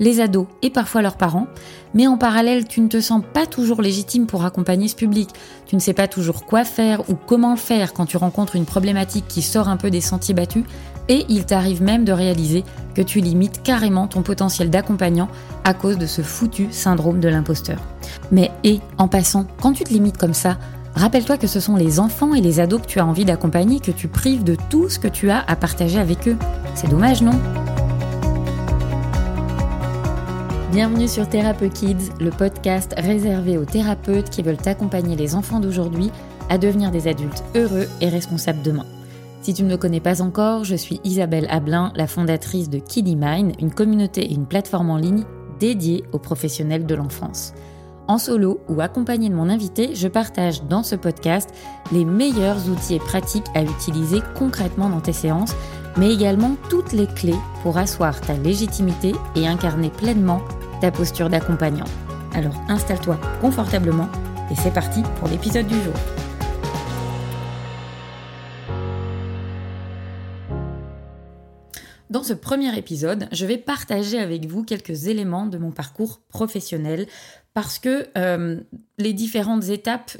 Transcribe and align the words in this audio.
les 0.00 0.20
ados 0.20 0.46
et 0.62 0.70
parfois 0.70 1.02
leurs 1.02 1.16
parents, 1.16 1.46
mais 1.94 2.08
en 2.08 2.16
parallèle 2.16 2.66
tu 2.66 2.80
ne 2.80 2.88
te 2.88 3.00
sens 3.00 3.22
pas 3.32 3.46
toujours 3.46 3.82
légitime 3.82 4.26
pour 4.26 4.44
accompagner 4.44 4.88
ce 4.88 4.96
public, 4.96 5.30
tu 5.66 5.76
ne 5.76 5.80
sais 5.80 5.92
pas 5.92 6.08
toujours 6.08 6.46
quoi 6.46 6.64
faire 6.64 7.08
ou 7.08 7.14
comment 7.14 7.54
faire 7.54 7.92
quand 7.92 8.06
tu 8.06 8.16
rencontres 8.16 8.56
une 8.56 8.64
problématique 8.64 9.28
qui 9.28 9.42
sort 9.42 9.68
un 9.68 9.76
peu 9.76 9.90
des 9.90 10.00
sentiers 10.00 10.34
battus, 10.34 10.64
et 11.08 11.26
il 11.28 11.44
t'arrive 11.44 11.82
même 11.82 12.04
de 12.04 12.12
réaliser 12.12 12.64
que 12.94 13.02
tu 13.02 13.20
limites 13.20 13.62
carrément 13.62 14.06
ton 14.06 14.22
potentiel 14.22 14.70
d'accompagnant 14.70 15.28
à 15.64 15.74
cause 15.74 15.98
de 15.98 16.06
ce 16.06 16.22
foutu 16.22 16.68
syndrome 16.70 17.20
de 17.20 17.28
l'imposteur. 17.28 17.78
Mais 18.30 18.50
et, 18.64 18.80
en 18.96 19.08
passant, 19.08 19.46
quand 19.60 19.72
tu 19.72 19.84
te 19.84 19.92
limites 19.92 20.18
comme 20.18 20.34
ça, 20.34 20.56
Rappelle-toi 20.94 21.36
que 21.38 21.46
ce 21.46 21.60
sont 21.60 21.76
les 21.76 22.00
enfants 22.00 22.34
et 22.34 22.40
les 22.40 22.60
ados 22.60 22.82
que 22.82 22.86
tu 22.86 22.98
as 22.98 23.06
envie 23.06 23.24
d'accompagner 23.24 23.80
que 23.80 23.90
tu 23.90 24.08
prives 24.08 24.44
de 24.44 24.56
tout 24.68 24.88
ce 24.88 24.98
que 24.98 25.08
tu 25.08 25.30
as 25.30 25.44
à 25.46 25.56
partager 25.56 25.98
avec 25.98 26.28
eux. 26.28 26.36
C'est 26.74 26.90
dommage, 26.90 27.22
non? 27.22 27.38
Bienvenue 30.72 31.08
sur 31.08 31.28
Thérapeute 31.28 31.72
Kids, 31.72 32.12
le 32.20 32.30
podcast 32.30 32.94
réservé 32.96 33.58
aux 33.58 33.64
thérapeutes 33.64 34.30
qui 34.30 34.40
veulent 34.40 34.56
accompagner 34.66 35.16
les 35.16 35.34
enfants 35.34 35.58
d'aujourd'hui 35.58 36.12
à 36.48 36.58
devenir 36.58 36.92
des 36.92 37.08
adultes 37.08 37.42
heureux 37.56 37.88
et 38.00 38.08
responsables 38.08 38.62
demain. 38.62 38.86
Si 39.42 39.52
tu 39.52 39.64
ne 39.64 39.68
me 39.68 39.76
connais 39.76 39.98
pas 39.98 40.22
encore, 40.22 40.62
je 40.62 40.76
suis 40.76 41.00
Isabelle 41.02 41.48
Ablin, 41.50 41.92
la 41.96 42.06
fondatrice 42.06 42.70
de 42.70 42.78
Kiddy 42.78 43.16
Mind, 43.16 43.54
une 43.58 43.74
communauté 43.74 44.22
et 44.22 44.32
une 44.32 44.46
plateforme 44.46 44.90
en 44.90 44.96
ligne 44.96 45.24
dédiée 45.58 46.04
aux 46.12 46.20
professionnels 46.20 46.86
de 46.86 46.94
l'enfance. 46.94 47.52
En 48.06 48.18
solo 48.18 48.60
ou 48.68 48.80
accompagné 48.80 49.28
de 49.28 49.34
mon 49.34 49.48
invité, 49.48 49.96
je 49.96 50.06
partage 50.06 50.62
dans 50.62 50.84
ce 50.84 50.94
podcast 50.94 51.50
les 51.90 52.04
meilleurs 52.04 52.68
outils 52.68 52.94
et 52.94 53.00
pratiques 53.00 53.50
à 53.56 53.62
utiliser 53.62 54.20
concrètement 54.38 54.88
dans 54.88 55.00
tes 55.00 55.12
séances, 55.12 55.54
mais 55.96 56.14
également 56.14 56.54
toutes 56.68 56.92
les 56.92 57.08
clés 57.08 57.34
pour 57.64 57.76
asseoir 57.76 58.20
ta 58.20 58.34
légitimité 58.34 59.12
et 59.34 59.48
incarner 59.48 59.90
pleinement 59.90 60.40
ta 60.80 60.90
posture 60.90 61.28
d'accompagnant. 61.28 61.84
Alors 62.34 62.54
installe-toi 62.68 63.18
confortablement 63.40 64.08
et 64.50 64.54
c'est 64.54 64.72
parti 64.72 65.02
pour 65.18 65.28
l'épisode 65.28 65.66
du 65.66 65.80
jour. 65.80 65.94
Dans 72.10 72.24
ce 72.24 72.32
premier 72.32 72.76
épisode, 72.76 73.28
je 73.30 73.46
vais 73.46 73.56
partager 73.56 74.18
avec 74.18 74.46
vous 74.46 74.64
quelques 74.64 75.06
éléments 75.06 75.46
de 75.46 75.58
mon 75.58 75.70
parcours 75.70 76.20
professionnel 76.28 77.06
parce 77.52 77.80
que 77.80 78.06
euh, 78.16 78.60
les 78.96 79.12
différentes 79.12 79.70
étapes 79.70 80.12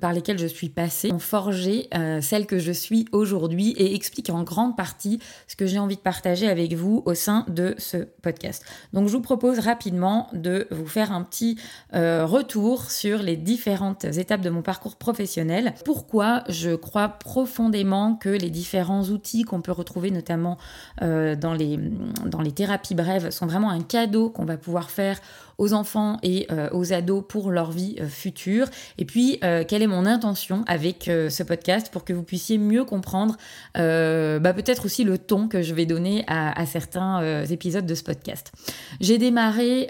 par 0.00 0.12
lesquelles 0.12 0.38
je 0.38 0.48
suis 0.48 0.68
passée 0.68 1.12
ont 1.12 1.20
forgé 1.20 1.88
euh, 1.94 2.20
celle 2.20 2.46
que 2.46 2.58
je 2.58 2.72
suis 2.72 3.06
aujourd'hui 3.12 3.70
et 3.76 3.94
expliquent 3.94 4.30
en 4.30 4.42
grande 4.42 4.76
partie 4.76 5.20
ce 5.46 5.54
que 5.54 5.66
j'ai 5.66 5.78
envie 5.78 5.94
de 5.94 6.00
partager 6.00 6.48
avec 6.48 6.74
vous 6.74 7.02
au 7.06 7.14
sein 7.14 7.44
de 7.48 7.76
ce 7.78 7.98
podcast. 8.22 8.64
Donc 8.92 9.06
je 9.06 9.12
vous 9.12 9.20
propose 9.20 9.60
rapidement 9.60 10.28
de 10.32 10.66
vous 10.72 10.86
faire 10.86 11.12
un 11.12 11.22
petit 11.22 11.56
euh, 11.94 12.26
retour 12.26 12.90
sur 12.90 13.22
les 13.22 13.36
différentes 13.36 14.04
étapes 14.04 14.40
de 14.40 14.50
mon 14.50 14.62
parcours 14.62 14.96
professionnel. 14.96 15.74
Pourquoi 15.84 16.42
je 16.48 16.74
crois 16.74 17.08
profondément 17.08 18.16
que 18.16 18.30
les 18.30 18.50
différents 18.50 19.04
outils 19.04 19.44
qu'on 19.44 19.62
peut 19.62 19.72
retrouver 19.72 20.10
notamment 20.10 20.58
dans, 21.00 21.54
les, 21.54 21.78
dans 22.26 22.40
les 22.40 22.52
thérapies 22.52 22.94
brèves 22.94 23.30
sont 23.30 23.46
vraiment 23.46 23.70
un 23.70 23.82
cadeau 23.82 24.30
qu'on 24.30 24.44
va 24.44 24.56
pouvoir 24.56 24.90
faire 24.90 25.20
aux 25.62 25.74
enfants 25.74 26.18
et 26.24 26.48
euh, 26.50 26.68
aux 26.72 26.92
ados 26.92 27.22
pour 27.26 27.52
leur 27.52 27.70
vie 27.70 27.94
euh, 28.00 28.08
future. 28.08 28.66
Et 28.98 29.04
puis, 29.04 29.38
euh, 29.44 29.62
quelle 29.66 29.80
est 29.80 29.86
mon 29.86 30.06
intention 30.06 30.64
avec 30.66 31.04
ce 31.04 31.42
podcast 31.44 31.88
pour 31.92 32.04
que 32.04 32.12
vous 32.12 32.24
puissiez 32.24 32.58
mieux 32.58 32.84
comprendre 32.84 33.36
bah, 33.74 34.52
peut-être 34.54 34.86
aussi 34.86 35.04
le 35.04 35.18
ton 35.18 35.46
que 35.46 35.62
je 35.62 35.74
vais 35.74 35.86
donner 35.86 36.24
à, 36.26 36.66
certains 36.66 37.44
épisodes 37.44 37.86
de 37.86 37.94
ce 37.94 38.02
podcast. 38.02 38.52
J'ai 39.00 39.18
démarré 39.18 39.88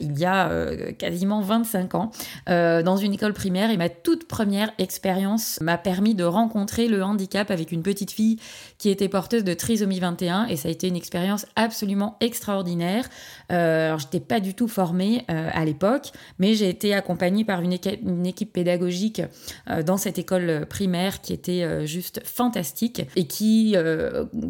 il 0.00 0.18
y 0.18 0.24
a 0.24 0.50
quasiment 0.98 1.40
25 1.40 1.94
ans 1.94 2.10
dans 2.46 2.96
une 2.96 3.14
école 3.14 3.32
primaire 3.32 3.70
et 3.70 3.76
ma 3.76 3.88
toute 3.88 4.26
première 4.26 4.70
expérience 4.78 5.58
m'a 5.60 5.78
permis 5.78 6.14
de 6.14 6.24
rencontrer 6.24 6.88
le 6.88 7.02
handicap 7.02 7.50
avec 7.50 7.72
une 7.72 7.82
petite 7.82 8.10
fille 8.10 8.38
qui 8.78 8.90
était 8.90 9.08
porteuse 9.08 9.44
de 9.44 9.54
trisomie 9.54 9.98
21 9.98 10.46
et 10.46 10.56
ça 10.56 10.68
a 10.68 10.70
été 10.70 10.88
une 10.88 10.96
expérience 10.96 11.46
absolument 11.56 12.16
extraordinaire. 12.20 13.08
alors 13.48 13.98
j'étais 13.98 14.20
pas 14.20 14.40
du 14.40 14.54
tout 14.54 14.68
formée 14.68 15.24
euh, 15.30 15.50
à 15.52 15.64
l'époque, 15.64 16.12
mais 16.38 16.54
j'ai 16.54 16.68
été 16.68 16.94
accompagnée 16.94 17.44
par 17.44 17.60
une, 17.60 17.72
équipe 17.72 18.52
pédagogique 18.52 19.22
euh, 19.68 19.82
dans 19.82 19.96
cette 19.96 20.18
école 20.18 20.66
primaire 20.68 21.20
qui 21.20 21.32
était 21.32 21.62
euh, 21.62 21.86
juste 21.86 22.20
fantastique 22.24 23.02
et 23.16 23.26
qui, 23.26 23.76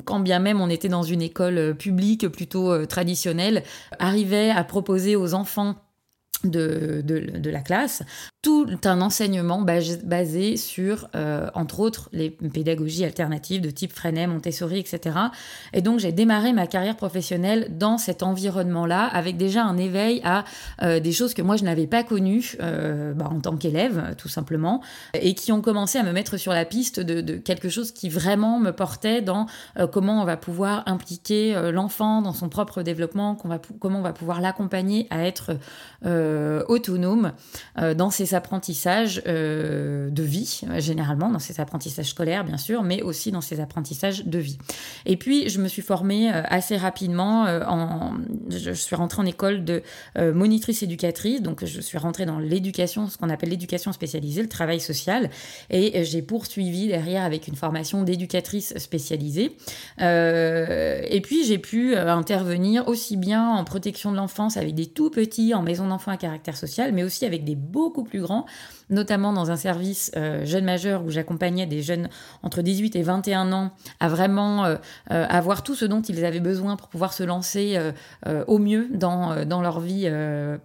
quand 0.04 0.20
bien 0.20 0.38
même 0.38 0.60
on 0.60 0.68
était 0.68 0.88
dans 0.88 1.02
une 1.02 1.22
école 1.22 1.74
publique 1.76 2.28
plutôt 2.28 2.86
traditionnelle, 2.86 3.62
arrivait 3.98 4.50
à 4.50 4.64
proposer 4.64 5.16
aux 5.16 5.34
enfants 5.34 5.76
de, 6.44 7.02
de, 7.04 7.50
la 7.50 7.60
classe, 7.60 8.02
tout 8.42 8.68
un 8.84 9.00
enseignement 9.00 9.60
basé 9.60 10.56
sur, 10.56 11.08
euh, 11.16 11.48
entre 11.54 11.80
autres, 11.80 12.08
les 12.12 12.30
pédagogies 12.30 13.04
alternatives 13.04 13.60
de 13.60 13.70
type 13.70 13.92
Freinet, 13.92 14.26
Montessori, 14.26 14.78
etc. 14.78 15.16
Et 15.72 15.82
donc 15.82 15.98
j'ai 15.98 16.12
démarré 16.12 16.52
ma 16.52 16.66
carrière 16.66 16.96
professionnelle 16.96 17.68
dans 17.76 17.98
cet 17.98 18.22
environnement-là, 18.22 19.04
avec 19.06 19.36
déjà 19.36 19.64
un 19.64 19.76
éveil 19.76 20.20
à 20.24 20.44
euh, 20.82 21.00
des 21.00 21.12
choses 21.12 21.34
que 21.34 21.42
moi 21.42 21.56
je 21.56 21.64
n'avais 21.64 21.86
pas 21.88 22.04
connues 22.04 22.56
euh, 22.60 23.14
bah, 23.14 23.28
en 23.30 23.40
tant 23.40 23.56
qu'élève, 23.56 24.14
tout 24.16 24.28
simplement, 24.28 24.80
et 25.14 25.34
qui 25.34 25.50
ont 25.50 25.60
commencé 25.60 25.98
à 25.98 26.04
me 26.04 26.12
mettre 26.12 26.36
sur 26.36 26.52
la 26.52 26.64
piste 26.64 27.00
de, 27.00 27.36
quelque 27.38 27.68
chose 27.68 27.90
qui 27.90 28.08
vraiment 28.08 28.60
me 28.60 28.70
portait 28.70 29.22
dans 29.22 29.46
comment 29.92 30.22
on 30.22 30.24
va 30.24 30.36
pouvoir 30.36 30.82
impliquer 30.86 31.70
l'enfant 31.72 32.22
dans 32.22 32.32
son 32.32 32.48
propre 32.48 32.82
développement, 32.82 33.34
comment 33.34 33.98
on 33.98 34.02
va 34.02 34.12
pouvoir 34.12 34.40
l'accompagner 34.40 35.06
à 35.10 35.26
être 35.26 35.56
autonome 36.68 37.32
euh, 37.78 37.94
dans 37.94 38.10
ses 38.10 38.34
apprentissages 38.34 39.22
euh, 39.26 40.10
de 40.10 40.22
vie, 40.22 40.62
généralement, 40.78 41.30
dans 41.30 41.38
ses 41.38 41.60
apprentissages 41.60 42.10
scolaires, 42.10 42.44
bien 42.44 42.56
sûr, 42.56 42.82
mais 42.82 43.02
aussi 43.02 43.30
dans 43.30 43.40
ses 43.40 43.60
apprentissages 43.60 44.24
de 44.24 44.38
vie. 44.38 44.58
Et 45.06 45.16
puis, 45.16 45.48
je 45.48 45.60
me 45.60 45.68
suis 45.68 45.82
formée 45.82 46.28
assez 46.30 46.76
rapidement. 46.76 47.44
en, 47.66 48.14
je 48.50 48.72
suis 48.72 48.96
rentrée 48.96 49.22
en 49.22 49.26
école 49.26 49.64
de 49.64 49.82
monitrice 50.16 50.82
éducatrice, 50.82 51.42
donc 51.42 51.64
je 51.64 51.80
suis 51.80 51.98
rentrée 51.98 52.26
dans 52.26 52.38
l'éducation, 52.38 53.08
ce 53.08 53.18
qu'on 53.18 53.30
appelle 53.30 53.50
l'éducation 53.50 53.92
spécialisée, 53.92 54.42
le 54.42 54.48
travail 54.48 54.80
social, 54.80 55.30
et 55.70 56.04
j'ai 56.04 56.22
poursuivi 56.22 56.88
derrière 56.88 57.24
avec 57.24 57.48
une 57.48 57.56
formation 57.56 58.02
d'éducatrice 58.02 58.76
spécialisée. 58.78 59.56
et 60.00 61.20
puis, 61.22 61.44
j'ai 61.44 61.58
pu 61.58 61.96
intervenir 61.96 62.88
aussi 62.88 63.16
bien 63.16 63.48
en 63.50 63.64
protection 63.64 64.12
de 64.12 64.16
l'enfance 64.16 64.56
avec 64.56 64.74
des 64.74 64.86
tout 64.86 65.10
petits, 65.10 65.54
en 65.54 65.62
maison 65.62 65.86
d'enfants 65.86 66.10
caractère 66.18 66.56
social, 66.56 66.92
mais 66.92 67.02
aussi 67.02 67.24
avec 67.24 67.44
des 67.44 67.54
beaucoup 67.54 68.04
plus 68.04 68.20
grands, 68.20 68.46
notamment 68.90 69.32
dans 69.32 69.50
un 69.50 69.56
service 69.56 70.10
euh, 70.16 70.44
jeune 70.44 70.64
majeur 70.64 71.04
où 71.04 71.10
j'accompagnais 71.10 71.66
des 71.66 71.82
jeunes 71.82 72.08
entre 72.42 72.62
18 72.62 72.96
et 72.96 73.02
21 73.02 73.52
ans 73.52 73.70
à 74.00 74.08
vraiment 74.08 74.64
euh, 74.64 74.76
euh, 75.10 75.26
avoir 75.28 75.62
tout 75.62 75.74
ce 75.74 75.84
dont 75.84 76.02
ils 76.02 76.24
avaient 76.24 76.40
besoin 76.40 76.76
pour 76.76 76.88
pouvoir 76.88 77.12
se 77.12 77.22
lancer 77.22 77.78
au 78.46 78.58
mieux 78.58 78.88
dans, 78.92 79.44
dans 79.44 79.62
leur 79.62 79.80
vie 79.80 80.10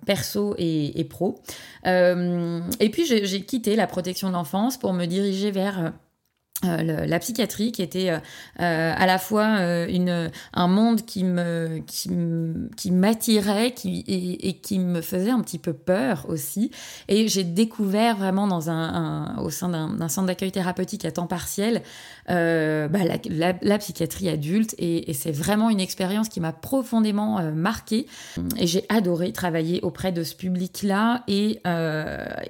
perso 0.06 0.56
et, 0.58 1.00
et 1.00 1.04
pro. 1.04 1.42
et 1.86 2.90
puis 2.92 3.06
j'ai 3.06 3.42
quitté 3.42 3.76
la 3.76 3.88
protection 3.88 4.30
de 4.30 4.34
l'enfance 4.34 4.78
pour 4.78 4.94
me 4.94 5.06
diriger 5.06 5.52
vers 5.52 5.94
euh, 6.66 7.06
la 7.06 7.20
psychiatrie 7.20 7.72
qui 7.72 7.82
était 7.82 8.10
euh, 8.10 8.18
euh, 8.60 8.94
à 8.96 9.06
la 9.06 9.18
fois 9.18 9.44
un 9.44 10.68
monde 10.68 11.02
qui 11.06 11.24
me 11.24 11.82
qui, 11.86 12.92
m'attirait 12.92 13.74
et, 13.86 14.60
qui 14.62 14.80
me 14.80 15.02
faisait 15.02 15.32
un 15.32 15.42
petit 15.42 15.60
peu 15.60 15.74
peur 15.74 16.26
aussi. 16.30 16.72
Et 17.08 17.28
j'ai 17.28 17.44
découvert 17.44 18.18
vraiment 18.18 18.48
au 18.48 19.50
sein 19.50 19.70
d'un 19.70 20.10
centre 20.10 20.28
d'accueil 20.28 20.52
thérapeutique 20.52 21.06
à 21.06 21.12
temps 21.12 21.28
partiel 21.28 21.82
bah, 22.28 22.88
la, 23.62 23.78
psychiatrie 23.78 24.30
adulte. 24.30 24.76
Et, 24.78 25.14
c'est 25.14 25.32
vraiment 25.32 25.70
une 25.70 25.80
expérience 25.80 26.30
qui 26.30 26.40
m'a 26.40 26.54
profondément 26.54 27.42
marquée. 27.52 28.08
Et 28.58 28.68
j'ai 28.68 28.86
adoré 28.90 29.32
travailler 29.32 29.82
auprès 29.82 30.12
de 30.12 30.24
ce 30.24 30.36
public 30.36 30.84
là 30.84 31.24
et, 31.28 31.60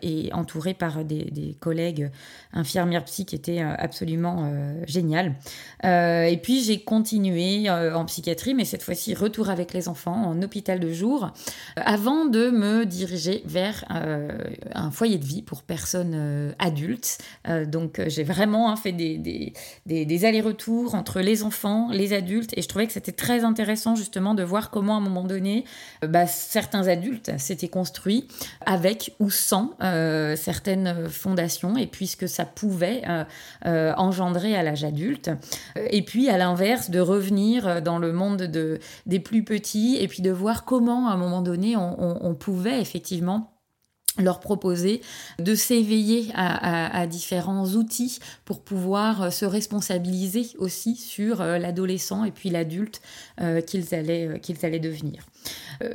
et 0.01 0.31
par 0.77 1.03
des, 1.03 1.25
des 1.25 1.55
collègues 1.59 2.11
infirmières 2.53 3.05
psy 3.05 3.25
qui 3.25 3.35
étaient 3.35 3.59
absolument 3.59 4.02
absolument 4.03 4.51
génial. 4.85 5.35
et 5.83 6.39
puis 6.41 6.61
j'ai 6.61 6.81
continué 6.81 7.69
en 7.69 8.05
psychiatrie, 8.05 8.53
mais 8.53 8.65
cette 8.65 8.83
fois-ci 8.83 9.13
retour 9.13 9.49
avec 9.49 9.73
les 9.73 9.87
enfants 9.87 10.25
en 10.25 10.41
hôpital 10.41 10.79
de 10.79 10.91
jour, 10.91 11.31
avant 11.77 12.25
de 12.25 12.49
me 12.49 12.85
diriger 12.85 13.43
vers 13.45 13.85
un 13.89 14.91
foyer 14.91 15.17
de 15.17 15.25
vie 15.25 15.41
pour 15.41 15.63
personnes 15.63 16.53
adultes. 16.59 17.19
donc 17.67 18.01
j'ai 18.07 18.23
vraiment 18.23 18.69
hein, 18.69 18.75
fait 18.75 18.91
des, 18.91 20.25
allers-retours 20.25 20.95
entre 20.95 21.21
les 21.21 21.43
enfants, 21.43 21.89
les 21.91 22.11
adultes, 22.13 22.51
et 22.57 22.61
je 22.61 22.67
trouvais 22.67 22.87
que 22.87 22.93
c'était 22.93 23.13
très 23.13 23.45
intéressant 23.45 23.95
justement 23.95 24.33
de 24.33 24.43
voir 24.43 24.69
comment 24.69 24.95
à 24.95 24.97
un 24.97 25.01
moment 25.01 25.23
donné, 25.23 25.63
bah, 26.05 26.27
certains 26.27 26.87
adultes 26.87 27.31
s'étaient 27.37 27.69
construits 27.69 28.27
avec 28.65 29.13
ou 29.19 29.29
sans 29.29 29.71
euh, 29.81 30.35
certaines 30.35 31.09
fondations 31.09 31.77
et 31.77 31.87
puisque 31.87 32.27
ça 32.27 32.45
pouvait 32.45 33.01
euh, 33.07 33.23
euh, 33.65 33.92
engendrer 33.97 34.55
à 34.55 34.63
l'âge 34.63 34.83
adulte. 34.83 35.31
Et 35.75 36.03
puis 36.03 36.29
à 36.29 36.37
l'inverse, 36.37 36.89
de 36.89 36.99
revenir 36.99 37.81
dans 37.81 37.99
le 37.99 38.11
monde 38.11 38.43
de, 38.43 38.79
des 39.05 39.19
plus 39.19 39.43
petits 39.43 39.97
et 39.99 40.07
puis 40.07 40.21
de 40.21 40.31
voir 40.31 40.65
comment 40.65 41.07
à 41.09 41.13
un 41.13 41.17
moment 41.17 41.41
donné 41.41 41.75
on 41.77 42.35
pouvait 42.35 42.81
effectivement 42.81 43.52
leur 44.17 44.39
proposer 44.39 45.01
de 45.39 45.55
s'éveiller 45.55 46.31
à, 46.35 47.07
différents 47.07 47.65
outils 47.73 48.19
pour 48.45 48.61
pouvoir 48.61 49.23
euh, 49.23 49.29
se 49.29 49.45
responsabiliser 49.45 50.47
aussi 50.57 50.95
sur 50.95 51.41
euh, 51.41 51.57
l'adolescent 51.57 52.23
et 52.23 52.31
puis 52.31 52.49
l'adulte 52.49 53.01
euh, 53.41 53.61
qu'ils 53.61 53.93
allaient, 53.95 54.39
qu'ils 54.41 54.65
allaient 54.65 54.79
devenir. 54.79 55.25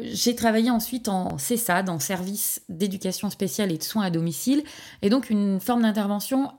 J'ai 0.03 0.35
travaillé 0.35 0.71
ensuite 0.71 1.09
en 1.09 1.39
CESAD, 1.39 1.89
en 1.89 1.99
service 1.99 2.61
d'éducation 2.69 3.31
spéciale 3.31 3.73
et 3.73 3.79
de 3.79 3.83
soins 3.83 4.05
à 4.05 4.11
domicile, 4.11 4.63
et 5.01 5.09
donc 5.09 5.31
une 5.31 5.59
forme 5.59 5.83
d'intervention 5.83 6.53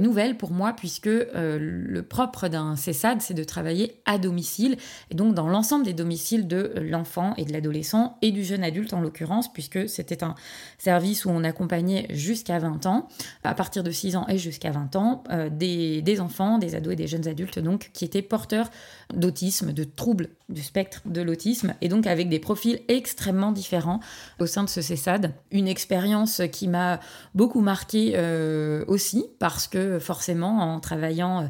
nouvelle 0.00 0.36
pour 0.36 0.50
moi, 0.50 0.72
puisque 0.72 1.06
le 1.06 2.00
propre 2.00 2.48
d'un 2.48 2.74
CESAD, 2.74 3.22
c'est 3.22 3.34
de 3.34 3.44
travailler 3.44 4.02
à 4.06 4.18
domicile, 4.18 4.76
et 5.10 5.14
donc 5.14 5.36
dans 5.36 5.48
l'ensemble 5.48 5.84
des 5.84 5.92
domiciles 5.92 6.48
de 6.48 6.72
l'enfant 6.80 7.34
et 7.36 7.44
de 7.44 7.52
l'adolescent, 7.52 8.18
et 8.22 8.32
du 8.32 8.42
jeune 8.42 8.64
adulte 8.64 8.92
en 8.92 9.00
l'occurrence, 9.00 9.52
puisque 9.52 9.88
c'était 9.88 10.24
un 10.24 10.34
service 10.78 11.01
où 11.24 11.30
on 11.30 11.44
accompagnait 11.44 12.06
jusqu'à 12.10 12.58
20 12.58 12.86
ans, 12.86 13.08
à 13.44 13.54
partir 13.54 13.82
de 13.82 13.90
6 13.90 14.16
ans 14.16 14.26
et 14.28 14.38
jusqu'à 14.38 14.70
20 14.70 14.96
ans, 14.96 15.24
euh, 15.30 15.48
des, 15.50 16.20
enfants, 16.20 16.58
des 16.58 16.74
ados 16.74 16.92
et 16.92 16.96
des 16.96 17.06
jeunes 17.06 17.28
adultes 17.28 17.58
donc 17.58 17.90
qui 17.92 18.04
étaient 18.04 18.22
porteurs 18.22 18.70
d'autisme, 19.14 19.72
de 19.72 19.84
troubles 19.84 20.30
du 20.48 20.62
spectre 20.62 21.02
de 21.04 21.20
l'autisme, 21.22 21.74
et 21.80 21.88
donc 21.88 22.06
avec 22.06 22.28
des 22.28 22.38
profils 22.38 22.80
extrêmement 22.88 23.52
différents 23.52 24.00
au 24.38 24.46
sein 24.46 24.64
de 24.64 24.68
ce 24.68 24.80
CESAD. 24.80 25.34
Une 25.50 25.68
expérience 25.68 26.42
qui 26.52 26.68
m'a 26.68 27.00
beaucoup 27.34 27.60
marqué 27.60 28.12
euh, 28.14 28.84
aussi, 28.88 29.26
parce 29.38 29.66
que 29.66 29.98
forcément, 29.98 30.60
en 30.60 30.80
travaillant 30.80 31.42
euh, 31.42 31.46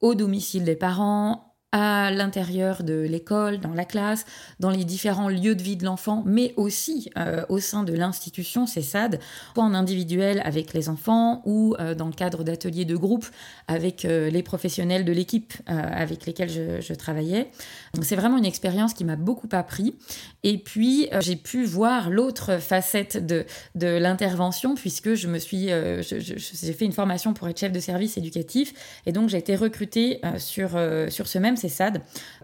au 0.00 0.14
domicile 0.14 0.64
des 0.64 0.76
parents, 0.76 1.53
à 1.74 2.12
l'intérieur 2.12 2.84
de 2.84 3.00
l'école, 3.00 3.58
dans 3.58 3.74
la 3.74 3.84
classe, 3.84 4.26
dans 4.60 4.70
les 4.70 4.84
différents 4.84 5.28
lieux 5.28 5.56
de 5.56 5.62
vie 5.62 5.76
de 5.76 5.84
l'enfant, 5.84 6.22
mais 6.24 6.54
aussi 6.56 7.10
euh, 7.18 7.44
au 7.48 7.58
sein 7.58 7.82
de 7.82 7.92
l'institution 7.92 8.64
CESAD, 8.64 9.18
soit 9.54 9.64
en 9.64 9.74
individuel 9.74 10.40
avec 10.44 10.72
les 10.72 10.88
enfants 10.88 11.42
ou 11.44 11.74
euh, 11.80 11.96
dans 11.96 12.06
le 12.06 12.12
cadre 12.12 12.44
d'ateliers 12.44 12.84
de 12.84 12.94
groupe 12.94 13.26
avec 13.66 14.04
euh, 14.04 14.30
les 14.30 14.44
professionnels 14.44 15.04
de 15.04 15.10
l'équipe 15.10 15.54
avec 15.66 16.26
lesquels 16.26 16.48
je, 16.48 16.80
je 16.80 16.94
travaillais. 16.94 17.50
Donc 17.94 18.04
c'est 18.04 18.14
vraiment 18.14 18.38
une 18.38 18.44
expérience 18.44 18.94
qui 18.94 19.04
m'a 19.04 19.16
beaucoup 19.16 19.48
appris. 19.50 19.96
Et 20.44 20.58
puis 20.58 21.08
j'ai 21.20 21.36
pu 21.36 21.64
voir 21.64 22.08
l'autre 22.08 22.58
facette 22.60 23.26
de, 23.26 23.46
de 23.74 23.86
l'intervention 23.86 24.76
puisque 24.76 25.14
je 25.14 25.26
me 25.26 25.38
suis, 25.38 25.70
j'ai 26.02 26.72
fait 26.72 26.84
une 26.84 26.92
formation 26.92 27.34
pour 27.34 27.48
être 27.48 27.58
chef 27.58 27.72
de 27.72 27.80
service 27.80 28.16
éducatif 28.16 29.00
et 29.06 29.12
donc 29.12 29.28
j'ai 29.28 29.38
été 29.38 29.56
recrutée 29.56 30.20
sur, 30.38 30.78
sur 31.08 31.26
ce 31.26 31.38
même 31.38 31.56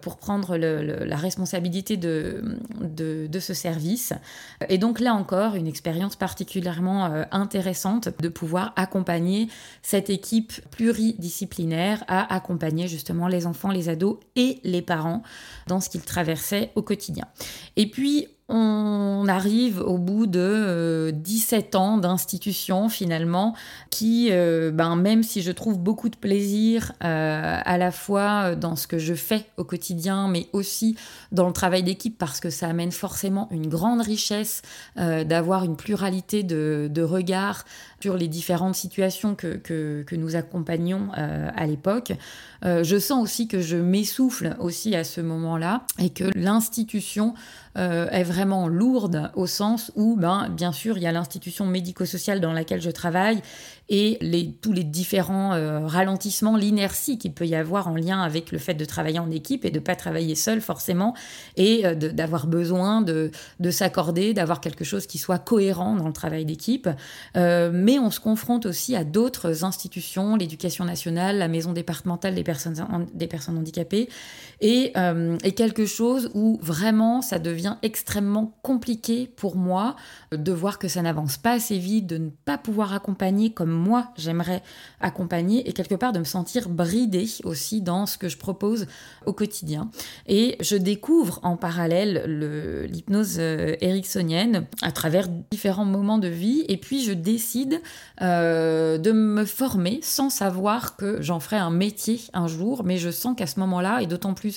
Pour 0.00 0.16
prendre 0.16 0.56
la 0.56 1.16
responsabilité 1.16 1.96
de, 1.96 2.58
de, 2.80 3.38
ce 3.40 3.54
service. 3.54 4.12
Et 4.68 4.78
donc 4.78 5.00
là 5.00 5.14
encore, 5.14 5.54
une 5.54 5.66
expérience 5.66 6.16
particulièrement 6.16 7.06
euh, 7.06 7.24
intéressante 7.30 8.08
de 8.20 8.28
pouvoir 8.28 8.72
accompagner 8.76 9.48
cette 9.82 10.10
équipe 10.10 10.52
pluridisciplinaire 10.70 12.04
à 12.08 12.34
accompagner 12.34 12.88
justement 12.88 13.28
les 13.28 13.46
enfants, 13.46 13.70
les 13.70 13.88
ados 13.88 14.18
et 14.36 14.60
les 14.64 14.82
parents 14.82 15.22
dans 15.66 15.80
ce 15.80 15.88
qu'ils 15.88 16.02
traversaient 16.02 16.70
au 16.74 16.82
quotidien. 16.82 17.26
Et 17.76 17.86
puis, 17.86 18.28
on 18.50 19.28
arrive 19.28 19.80
au 19.80 19.96
bout 19.96 20.26
de 20.26 21.12
17 21.14 21.74
euh, 21.74 21.78
ans 21.78 21.98
d'institution 21.98 22.88
finalement 22.88 23.54
qui, 23.90 24.28
euh, 24.30 24.72
ben, 24.72 24.96
même 24.96 25.22
si 25.22 25.40
je 25.40 25.52
trouve 25.52 25.78
beaucoup 25.78 26.08
de 26.08 26.16
plaisir 26.16 26.92
euh, 27.04 27.58
à 27.64 27.78
la 27.78 27.92
fois 27.92 28.56
dans 28.56 28.74
ce 28.74 28.88
que 28.88 28.98
je 28.98 29.14
fais 29.14 29.46
au 29.56 29.64
quotidien, 29.64 30.26
mais 30.26 30.48
aussi 30.52 30.96
dans 31.30 31.46
le 31.46 31.52
travail 31.52 31.84
d'équipe 31.84 32.18
parce 32.18 32.40
que 32.40 32.50
ça 32.50 32.66
amène 32.66 32.90
forcément 32.90 33.48
une 33.52 33.68
grande 33.68 34.00
richesse 34.00 34.62
d'avoir 34.96 35.64
une 35.64 35.76
pluralité 35.76 36.42
de, 36.42 36.88
de, 36.90 37.02
regards 37.02 37.64
sur 38.00 38.16
les 38.16 38.28
différentes 38.28 38.74
situations 38.74 39.34
que, 39.34 39.56
que, 39.56 40.16
nous 40.16 40.36
accompagnons 40.36 41.08
à 41.12 41.66
l'époque. 41.66 42.12
je 42.62 42.98
sens 42.98 43.22
aussi 43.22 43.48
que 43.48 43.60
je 43.60 43.76
m'essouffle 43.76 44.56
aussi 44.58 44.94
à 44.94 45.04
ce 45.04 45.20
moment-là 45.20 45.82
et 45.98 46.10
que 46.10 46.24
l'institution 46.34 47.34
euh, 47.78 48.08
est 48.10 48.24
vraiment 48.24 48.66
lourde 48.66 49.30
au 49.36 49.46
sens 49.46 49.92
où, 49.94 50.16
ben, 50.16 50.48
bien 50.48 50.72
sûr, 50.72 50.96
il 50.96 51.04
y 51.04 51.06
a 51.06 51.12
l'institution 51.12 51.66
médico-sociale 51.66 52.40
dans 52.40 52.52
laquelle 52.52 52.82
je 52.82 52.90
travaille 52.90 53.42
et 53.90 54.18
les, 54.20 54.52
tous 54.52 54.72
les 54.72 54.84
différents 54.84 55.52
euh, 55.52 55.86
ralentissements, 55.86 56.56
l'inertie 56.56 57.18
qu'il 57.18 57.32
peut 57.32 57.46
y 57.46 57.56
avoir 57.56 57.88
en 57.88 57.96
lien 57.96 58.22
avec 58.22 58.52
le 58.52 58.58
fait 58.58 58.74
de 58.74 58.84
travailler 58.84 59.18
en 59.18 59.30
équipe 59.32 59.64
et 59.64 59.70
de 59.70 59.80
ne 59.80 59.84
pas 59.84 59.96
travailler 59.96 60.36
seul 60.36 60.60
forcément, 60.60 61.14
et 61.56 61.84
euh, 61.84 61.94
d'avoir 61.94 62.46
besoin 62.46 63.02
de, 63.02 63.32
de 63.58 63.70
s'accorder, 63.70 64.32
d'avoir 64.32 64.60
quelque 64.60 64.84
chose 64.84 65.06
qui 65.06 65.18
soit 65.18 65.40
cohérent 65.40 65.96
dans 65.96 66.06
le 66.06 66.12
travail 66.12 66.44
d'équipe. 66.44 66.88
Euh, 67.36 67.70
mais 67.90 67.98
on 67.98 68.12
se 68.12 68.20
confronte 68.20 68.66
aussi 68.66 68.94
à 68.94 69.02
d'autres 69.02 69.64
institutions, 69.64 70.36
l'éducation 70.36 70.84
nationale, 70.84 71.38
la 71.38 71.48
maison 71.48 71.72
départementale 71.72 72.36
des 72.36 72.44
personnes, 72.44 72.76
des 73.14 73.26
personnes 73.26 73.58
handicapées, 73.58 74.08
et, 74.60 74.92
et 75.44 75.52
quelque 75.52 75.86
chose 75.86 76.30
où 76.34 76.58
vraiment 76.62 77.22
ça 77.22 77.38
devient 77.38 77.76
extrêmement 77.82 78.52
compliqué 78.62 79.26
pour 79.36 79.56
moi 79.56 79.96
de 80.32 80.52
voir 80.52 80.78
que 80.78 80.88
ça 80.88 81.02
n'avance 81.02 81.36
pas 81.36 81.52
assez 81.52 81.78
vite, 81.78 82.06
de 82.06 82.18
ne 82.18 82.30
pas 82.30 82.58
pouvoir 82.58 82.92
accompagner 82.94 83.50
comme 83.50 83.70
moi 83.70 84.12
j'aimerais 84.16 84.62
accompagner 85.00 85.68
et 85.68 85.72
quelque 85.72 85.94
part 85.94 86.12
de 86.12 86.18
me 86.18 86.24
sentir 86.24 86.68
bridée 86.68 87.28
aussi 87.44 87.80
dans 87.80 88.06
ce 88.06 88.18
que 88.18 88.28
je 88.28 88.36
propose 88.36 88.86
au 89.26 89.32
quotidien. 89.32 89.90
Et 90.26 90.56
je 90.60 90.76
découvre 90.76 91.40
en 91.42 91.56
parallèle 91.56 92.24
l'hypnose 92.90 93.36
euh, 93.38 93.76
ericksonienne 93.80 94.66
à 94.82 94.92
travers 94.92 95.28
différents 95.50 95.84
moments 95.84 96.18
de 96.18 96.28
vie 96.28 96.64
et 96.68 96.76
puis 96.76 97.02
je 97.02 97.12
décide 97.12 97.80
euh, 98.22 98.98
de 98.98 99.12
me 99.12 99.44
former 99.44 100.00
sans 100.02 100.30
savoir 100.30 100.96
que 100.96 101.20
j'en 101.22 101.40
ferai 101.40 101.56
un 101.56 101.70
métier 101.70 102.20
un 102.32 102.48
jour, 102.48 102.84
mais 102.84 102.98
je 102.98 103.10
sens 103.10 103.36
qu'à 103.36 103.46
ce 103.46 103.60
moment-là, 103.60 104.02
et 104.02 104.06
d'autant 104.06 104.34
plus 104.34 104.49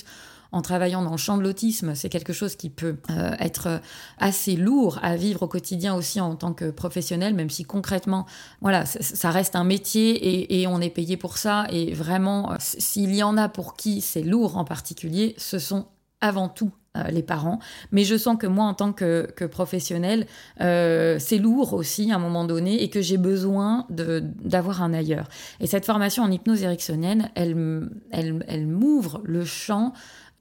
en 0.54 0.62
travaillant 0.62 1.02
dans 1.02 1.10
le 1.10 1.16
champ 1.16 1.36
de 1.36 1.42
l'autisme, 1.42 1.96
c'est 1.96 2.08
quelque 2.08 2.32
chose 2.32 2.54
qui 2.54 2.70
peut 2.70 2.96
euh, 3.10 3.34
être 3.40 3.80
assez 4.18 4.54
lourd 4.54 5.00
à 5.02 5.16
vivre 5.16 5.42
au 5.42 5.48
quotidien 5.48 5.96
aussi 5.96 6.20
en 6.20 6.36
tant 6.36 6.52
que 6.52 6.70
professionnel, 6.70 7.34
même 7.34 7.50
si 7.50 7.64
concrètement, 7.64 8.24
voilà, 8.60 8.86
ça, 8.86 9.30
reste 9.30 9.56
un 9.56 9.64
métier 9.64 10.60
et, 10.60 10.66
on 10.68 10.80
est 10.80 10.90
payé 10.90 11.16
pour 11.16 11.38
ça. 11.38 11.66
Et 11.70 11.92
vraiment, 11.92 12.52
euh, 12.52 12.56
s'il 12.60 13.14
y 13.16 13.24
en 13.24 13.36
a 13.36 13.48
pour 13.48 13.74
qui 13.74 14.00
c'est 14.00 14.22
lourd 14.22 14.56
en 14.56 14.64
particulier, 14.64 15.34
ce 15.38 15.58
sont 15.58 15.88
avant 16.20 16.48
tout 16.48 16.70
euh, 16.96 17.04
les 17.10 17.22
parents. 17.22 17.58
Mais 17.92 18.04
je 18.04 18.16
sens 18.16 18.36
que 18.38 18.46
moi, 18.46 18.64
en 18.64 18.74
tant 18.74 18.92
que, 18.92 19.28
professionnel, 19.46 20.26
c'est 20.58 21.38
lourd 21.38 21.74
aussi 21.74 22.10
à 22.10 22.16
un 22.16 22.18
moment 22.18 22.44
donné 22.44 22.82
et 22.82 22.88
que 22.88 23.00
j'ai 23.00 23.18
besoin 23.18 23.86
d'avoir 23.90 24.82
un 24.82 24.94
ailleurs. 24.94 25.28
Et 25.60 25.66
cette 25.66 25.84
formation 25.84 26.22
en 26.22 26.30
hypnose 26.30 26.62
ericksonienne, 26.62 27.30
elle, 27.34 27.90
elle, 28.10 28.44
elle 28.48 28.66
m'ouvre 28.66 29.20
le 29.24 29.44
champ 29.44 29.92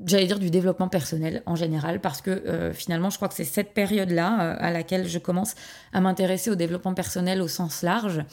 j'allais 0.05 0.27
dire 0.27 0.39
du 0.39 0.49
développement 0.49 0.87
personnel 0.87 1.43
en 1.45 1.55
général, 1.55 1.99
parce 1.99 2.21
que 2.21 2.31
euh, 2.31 2.73
finalement, 2.73 3.09
je 3.09 3.17
crois 3.17 3.27
que 3.27 3.33
c'est 3.33 3.43
cette 3.43 3.73
période-là 3.73 4.41
euh, 4.41 4.55
à 4.59 4.71
laquelle 4.71 5.07
je 5.07 5.19
commence 5.19 5.55
à 5.93 6.01
m'intéresser 6.01 6.49
au 6.49 6.55
développement 6.55 6.93
personnel 6.93 7.41
au 7.41 7.47
sens 7.47 7.81
large. 7.81 8.23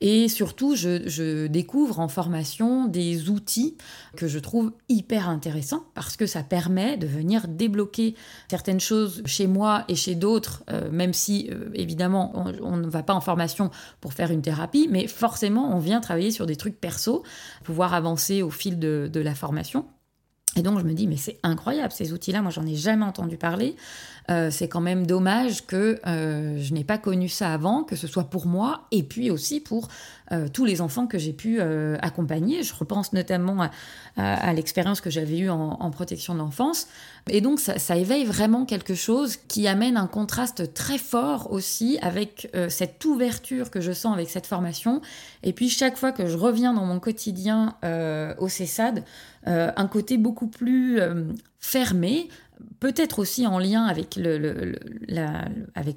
Et 0.00 0.28
surtout, 0.28 0.76
je, 0.76 1.46
découvre 1.48 1.98
en 1.98 2.08
formation 2.08 2.86
des 2.86 3.30
outils 3.30 3.76
que 4.16 4.28
je 4.28 4.38
trouve 4.38 4.72
hyper 4.88 5.28
intéressants, 5.28 5.84
parce 5.94 6.16
que 6.16 6.26
ça 6.26 6.42
permet 6.42 6.96
de 6.96 7.06
venir 7.06 7.48
débloquer 7.48 8.14
certaines 8.48 8.80
choses 8.80 9.22
chez 9.26 9.46
moi 9.46 9.84
et 9.88 9.96
chez 9.96 10.14
d'autres, 10.14 10.62
euh, 10.70 10.90
même 10.90 11.12
si, 11.12 11.50
évidemment, 11.74 12.32
on, 12.62 12.76
ne 12.76 12.88
va 12.88 13.02
pas 13.02 13.14
en 13.14 13.20
formation 13.20 13.70
pour 14.00 14.12
faire 14.12 14.30
une 14.30 14.42
thérapie, 14.42 14.88
mais 14.90 15.06
forcément, 15.06 15.74
on 15.74 15.78
vient 15.78 16.00
travailler 16.00 16.30
sur 16.30 16.46
des 16.46 16.56
trucs 16.56 16.80
perso, 16.80 17.24
pouvoir 17.64 17.94
avancer 17.94 18.42
au 18.42 18.50
fil 18.50 18.78
de 18.78 19.20
la 19.20 19.34
formation. 19.34 19.86
Et 20.56 20.62
donc 20.62 20.78
je 20.78 20.84
me 20.84 20.92
dis, 20.92 21.06
mais 21.06 21.16
c'est 21.16 21.38
incroyable, 21.42 21.92
ces 21.92 22.12
outils-là, 22.12 22.42
moi 22.42 22.50
j'en 22.50 22.66
ai 22.66 22.74
jamais 22.74 23.04
entendu 23.04 23.36
parler. 23.36 23.76
Euh, 24.30 24.50
c'est 24.50 24.68
quand 24.68 24.82
même 24.82 25.06
dommage 25.06 25.66
que 25.66 25.98
euh, 26.06 26.58
je 26.58 26.74
n'ai 26.74 26.84
pas 26.84 26.98
connu 26.98 27.28
ça 27.28 27.52
avant, 27.52 27.82
que 27.82 27.96
ce 27.96 28.06
soit 28.06 28.24
pour 28.24 28.46
moi 28.46 28.82
et 28.90 29.02
puis 29.02 29.30
aussi 29.30 29.58
pour 29.58 29.88
euh, 30.32 30.48
tous 30.52 30.66
les 30.66 30.82
enfants 30.82 31.06
que 31.06 31.16
j'ai 31.16 31.32
pu 31.32 31.60
accompagner. 32.00 32.62
Je 32.62 32.74
repense 32.74 33.12
notamment 33.12 33.68
à, 34.16 34.52
l'expérience 34.52 35.00
que 35.00 35.10
j'avais 35.10 35.38
eue 35.38 35.50
en, 35.50 35.90
protection 35.90 36.34
d'enfance. 36.34 36.86
Et 37.28 37.40
donc 37.40 37.60
ça, 37.60 37.78
ça, 37.78 37.96
éveille 37.96 38.24
vraiment 38.24 38.66
quelque 38.66 38.94
chose 38.94 39.36
qui 39.36 39.66
amène 39.66 39.96
un 39.96 40.06
contraste 40.06 40.74
très 40.74 40.98
fort 40.98 41.50
aussi 41.50 41.98
avec 42.02 42.50
cette 42.68 43.04
ouverture 43.04 43.70
que 43.70 43.80
je 43.80 43.92
sens 43.92 44.12
avec 44.12 44.28
cette 44.28 44.46
formation. 44.46 45.00
Et 45.42 45.52
puis 45.52 45.70
chaque 45.70 45.96
fois 45.96 46.12
que 46.12 46.26
je 46.26 46.36
reviens 46.36 46.74
dans 46.74 46.84
mon 46.84 47.00
quotidien 47.00 47.76
au 48.38 48.48
CESAD, 48.48 49.04
un 49.46 49.86
côté 49.86 50.18
beaucoup 50.18 50.48
plus 50.48 51.00
fermé, 51.60 52.28
peut-être 52.80 53.18
aussi 53.18 53.46
en 53.46 53.58
lien 53.58 53.84
avec 53.84 54.18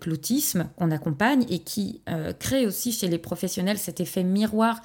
l'autisme 0.06 0.70
qu'on 0.76 0.92
accompagne 0.92 1.46
et 1.50 1.60
qui 1.60 2.02
euh, 2.10 2.34
crée 2.34 2.66
aussi 2.66 2.92
chez 2.92 3.08
les 3.08 3.18
professionnels 3.18 3.78
cet 3.78 4.00
effet 4.00 4.24
miroir 4.24 4.82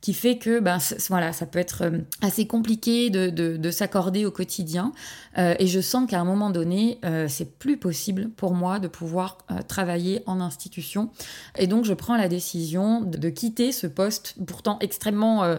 qui 0.00 0.14
fait 0.14 0.38
que 0.38 0.60
ben, 0.60 0.78
voilà, 1.08 1.32
ça 1.32 1.46
peut 1.46 1.58
être 1.58 1.82
euh, 1.82 1.98
assez 2.22 2.46
compliqué 2.46 3.10
de, 3.10 3.30
de, 3.30 3.70
s'accorder 3.70 4.24
au 4.24 4.30
quotidien. 4.30 4.92
Euh, 5.36 5.54
et 5.58 5.66
je 5.66 5.80
sens 5.80 6.08
qu'à 6.08 6.20
un 6.20 6.24
moment 6.24 6.50
donné, 6.50 6.98
euh, 7.04 7.26
c'est 7.28 7.58
plus 7.58 7.76
possible 7.76 8.30
pour 8.30 8.54
moi 8.54 8.78
de 8.78 8.88
pouvoir 8.88 9.38
travailler 9.66 10.22
en 10.26 10.40
institution. 10.40 11.10
Et 11.56 11.66
donc, 11.66 11.84
je 11.84 11.94
prends 11.94 12.16
la 12.16 12.28
décision 12.28 13.02
de, 13.02 13.28
quitter 13.28 13.72
ce 13.72 13.86
poste 13.86 14.36
pourtant 14.46 14.78
extrêmement 14.80 15.56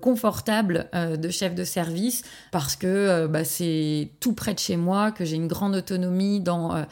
confortable 0.00 0.88
de 0.92 1.28
chef 1.30 1.54
de 1.54 1.64
service 1.64 2.22
parce 2.52 2.76
que 2.76 3.26
bah, 3.26 3.44
c'est 3.44 4.10
tout 4.20 4.34
près 4.34 4.54
de 4.54 4.58
chez 4.58 4.76
moi, 4.76 5.12
que 5.12 5.24
j'ai 5.24 5.36
une 5.36 5.48
grande 5.48 5.74
autonomie 5.74 6.40
dans, 6.40 6.84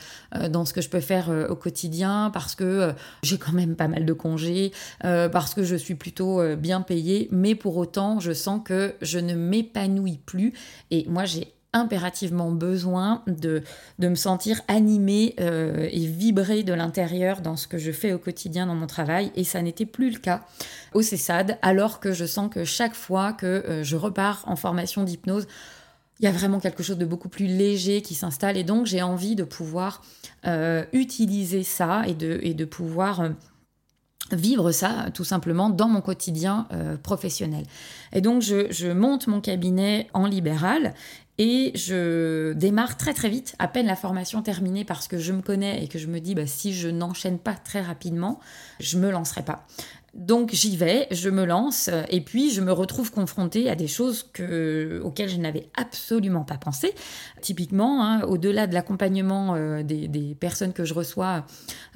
dans 0.49 0.65
ce 0.65 0.73
que 0.73 0.81
je 0.81 0.89
peux 0.89 1.01
faire 1.01 1.31
au 1.49 1.57
quotidien, 1.57 2.31
parce 2.33 2.55
que 2.55 2.93
j'ai 3.23 3.39
quand 3.39 3.53
même 3.53 3.77
pas 3.77 3.89
mal 3.89 4.07
de 4.07 4.13
congés, 4.13 4.73
parce 5.01 5.55
que 5.55 5.63
je 5.63 5.77
suis 5.77 5.95
plutôt 5.95 6.43
bien 6.57 6.84
payé, 6.85 7.29
mais 7.33 7.55
pour 7.55 7.77
autant, 7.77 8.21
je 8.21 8.33
sens 8.33 8.61
que 8.65 8.95
je 9.03 9.19
ne 9.19 9.35
m'épanouis 9.35 10.21
plus. 10.25 10.53
Et 10.91 11.05
moi, 11.09 11.25
j'ai 11.25 11.55
impérativement 11.75 12.53
besoin 12.53 13.23
de, 13.27 13.63
me 13.99 14.15
sentir 14.15 14.63
animée 14.69 15.35
euh, 15.41 15.89
et 15.91 16.07
vibrer 16.07 16.63
de 16.63 16.73
l'intérieur 16.73 17.41
dans 17.41 17.57
ce 17.57 17.67
que 17.67 17.77
je 17.77 17.91
fais 17.91 18.13
au 18.13 18.19
quotidien 18.19 18.67
dans 18.67 18.77
mon 18.77 18.87
travail. 18.87 19.31
Et 19.35 19.45
ça 19.45 19.61
n'était 19.61 19.85
plus 19.85 20.11
le 20.11 20.19
cas 20.19 20.43
au 20.95 21.03
CESAD, 21.03 21.59
alors 21.61 22.01
que 22.01 22.13
je 22.13 22.25
sens 22.25 22.49
que 22.51 22.65
chaque 22.65 22.95
fois 22.95 23.33
que 23.33 23.47
euh, 23.47 23.83
je 23.83 23.97
repars 23.97 24.45
en 24.47 24.57
formation 24.57 25.03
d'hypnose, 25.03 25.47
il 26.21 26.25
y 26.25 26.29
a 26.29 26.33
vraiment 26.33 26.61
quelque 26.61 26.85
chose 26.85 26.97
de 26.97 27.05
beaucoup 27.05 27.29
plus 27.29 27.47
léger 27.47 28.01
qui 28.01 28.15
s'installe. 28.15 28.57
Et 28.57 28.63
donc, 28.63 28.87
j'ai 28.87 29.03
envie 29.03 29.35
de 29.35 29.43
pouvoir 29.43 30.01
euh, 30.47 30.85
utiliser 30.93 31.65
ça 31.65 32.05
et 32.07 32.15
de 32.15 32.65
pouvoir 32.65 33.31
vivre 34.33 34.73
ça 34.73 35.07
tout 35.13 35.25
simplement 35.25 35.71
dans 35.71 35.89
mon 35.89 36.01
quotidien 36.01 36.67
euh, 36.73 36.97
professionnel. 36.97 37.65
Et 38.13 38.21
donc 38.21 38.43
je, 38.43 38.93
monte 38.93 39.27
mon 39.27 39.41
cabinet 39.41 40.09
en 40.15 40.27
libéral 40.27 40.95
et 41.37 41.73
je 41.75 42.53
démarre 42.53 42.97
très 42.97 43.13
très 43.13 43.29
vite, 43.29 43.57
à 43.59 43.69
peine 43.69 43.87
la 43.87 43.97
formation 43.97 44.41
terminée 44.43 44.85
parce 44.85 45.09
que 45.09 45.19
je 45.19 45.33
me 45.33 45.43
connais 45.43 45.83
et 45.83 45.89
que 45.89 45.99
je 45.99 46.07
me 46.07 46.21
dis 46.21 46.35
bah, 46.35 46.47
si 46.47 46.73
je 46.73 46.89
n'enchaîne 46.89 47.39
pas 47.39 47.55
très 47.55 47.81
rapidement, 47.81 48.41
je 48.81 48.99
me 48.99 49.11
lancerai 49.11 49.43
pas. 49.43 49.67
Donc 50.15 50.51
j'y 50.53 50.77
vais, 50.77 51.09
je 51.11 51.29
me 51.29 51.45
lance 51.45 51.91
et 52.09 52.21
puis 52.21 52.53
je 52.53 52.61
me 52.61 52.71
retrouve 52.71 53.11
confrontée 53.11 53.69
à 53.69 53.75
des 53.75 53.89
choses 53.89 54.31
que, 54.33 55.01
auxquelles 55.03 55.29
je 55.29 55.39
n'avais 55.39 55.69
absolument 55.77 56.45
pas 56.45 56.57
pensé. 56.57 56.95
Typiquement, 57.41 58.05
hein, 58.05 58.23
au-delà 58.23 58.69
de 58.69 58.75
l'accompagnement 58.75 59.57
euh, 59.57 59.83
des, 59.83 60.37
personnes 60.39 60.73
que 60.73 60.85
je 60.85 60.95
reçois, 60.95 61.45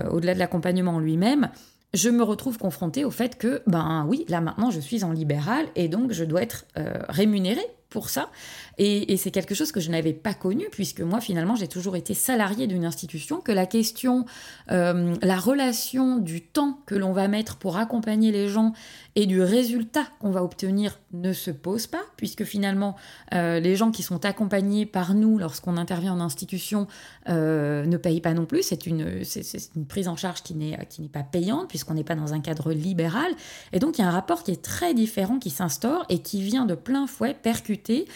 euh, 0.01 0.09
au-delà 0.11 0.35
de 0.35 0.41
l'accompagnement 0.41 0.99
lui-même, 0.99 1.49
je 1.95 2.11
me 2.11 2.23
retrouve 2.23 2.59
confrontée 2.59 3.05
au 3.05 3.11
fait 3.11 3.37
que, 3.39 3.63
ben 3.67 4.05
oui, 4.09 4.25
là 4.29 4.41
maintenant 4.41 4.71
je 4.71 4.81
suis 4.81 5.05
en 5.05 5.13
libéral 5.13 5.67
et 5.75 5.89
donc 5.89 6.13
je 6.13 6.25
dois 6.25 6.43
être 6.43 6.67
euh, 6.77 7.03
rémunérée 7.09 7.67
pour 7.89 8.11
ça. 8.11 8.31
Et, 8.79 9.17
c'est 9.17 9.33
quelque 9.33 9.55
chose 9.55 9.73
que 9.73 9.81
je 9.81 9.91
n'avais 9.91 10.13
pas 10.13 10.35
connu, 10.35 10.67
puisque 10.71 11.01
moi, 11.01 11.21
finalement, 11.21 11.57
j'ai 11.57 11.67
toujours 11.67 11.97
été 11.97 12.15
salariée 12.15 12.69
d'une 12.69 12.85
institution, 12.85 13.41
que 13.41 13.51
la 13.51 13.67
question, 13.67 14.25
euh, 14.71 15.17
la 15.21 15.37
relation 15.37 16.19
du 16.19 16.43
temps 16.43 16.79
que 16.87 16.95
l'on 16.95 17.13
va 17.13 17.27
mettre 17.27 17.57
pour 17.57 17.77
accompagner 17.77 18.31
les 18.31 18.49
gens 18.49 18.73
et 19.17 19.27
du 19.27 19.43
résultat 19.43 20.05
qu'on 20.21 20.31
va 20.31 20.45
obtenir 20.45 21.01
ne 21.13 21.33
se 21.33 21.51
pose 21.51 21.89
pas, 21.89 22.03
puisque 22.17 22.45
finalement, 22.45 22.95
euh, 23.35 23.59
les 23.59 23.75
gens 23.75 23.91
qui 23.91 24.05
sont 24.05 24.25
accompagnés 24.25 24.87
par 24.87 25.15
nous 25.15 25.39
lorsqu'on 25.39 25.77
intervient 25.77 26.13
en 26.13 26.21
institution 26.21 26.87
euh, 27.29 27.85
ne 27.85 27.97
payent 27.97 28.21
pas 28.21 28.35
non 28.35 28.47
plus. 28.47 28.63
C'est 28.63 28.87
une, 28.87 29.23
une 29.75 29.87
prise 29.87 30.07
en 30.07 30.15
charge 30.15 30.45
qui 30.45 30.55
n'est 30.55 30.77
pas 31.13 31.25
payante, 31.25 31.69
puisqu'on 31.69 31.95
n'est 31.95 32.05
pas 32.05 32.15
dans 32.15 32.33
un 32.33 32.41
cadre 32.41 32.73
libéral. 32.73 33.33
Et 33.73 33.81
donc, 33.81 33.99
il 33.99 34.03
y 34.03 34.05
a 34.05 34.09
un 34.09 34.13
rapport 34.13 34.45
qui 34.45 34.53
est 34.53 34.63
très 34.63 34.95
différent 34.95 35.41
qui 35.41 35.51
s'instaure 35.51 36.07
et 36.09 36.21
qui 36.21 36.43
vient 36.43 36.67
de 36.67 36.77
plein 36.77 37.09
fouet 37.09 37.35
percuter 37.35 38.07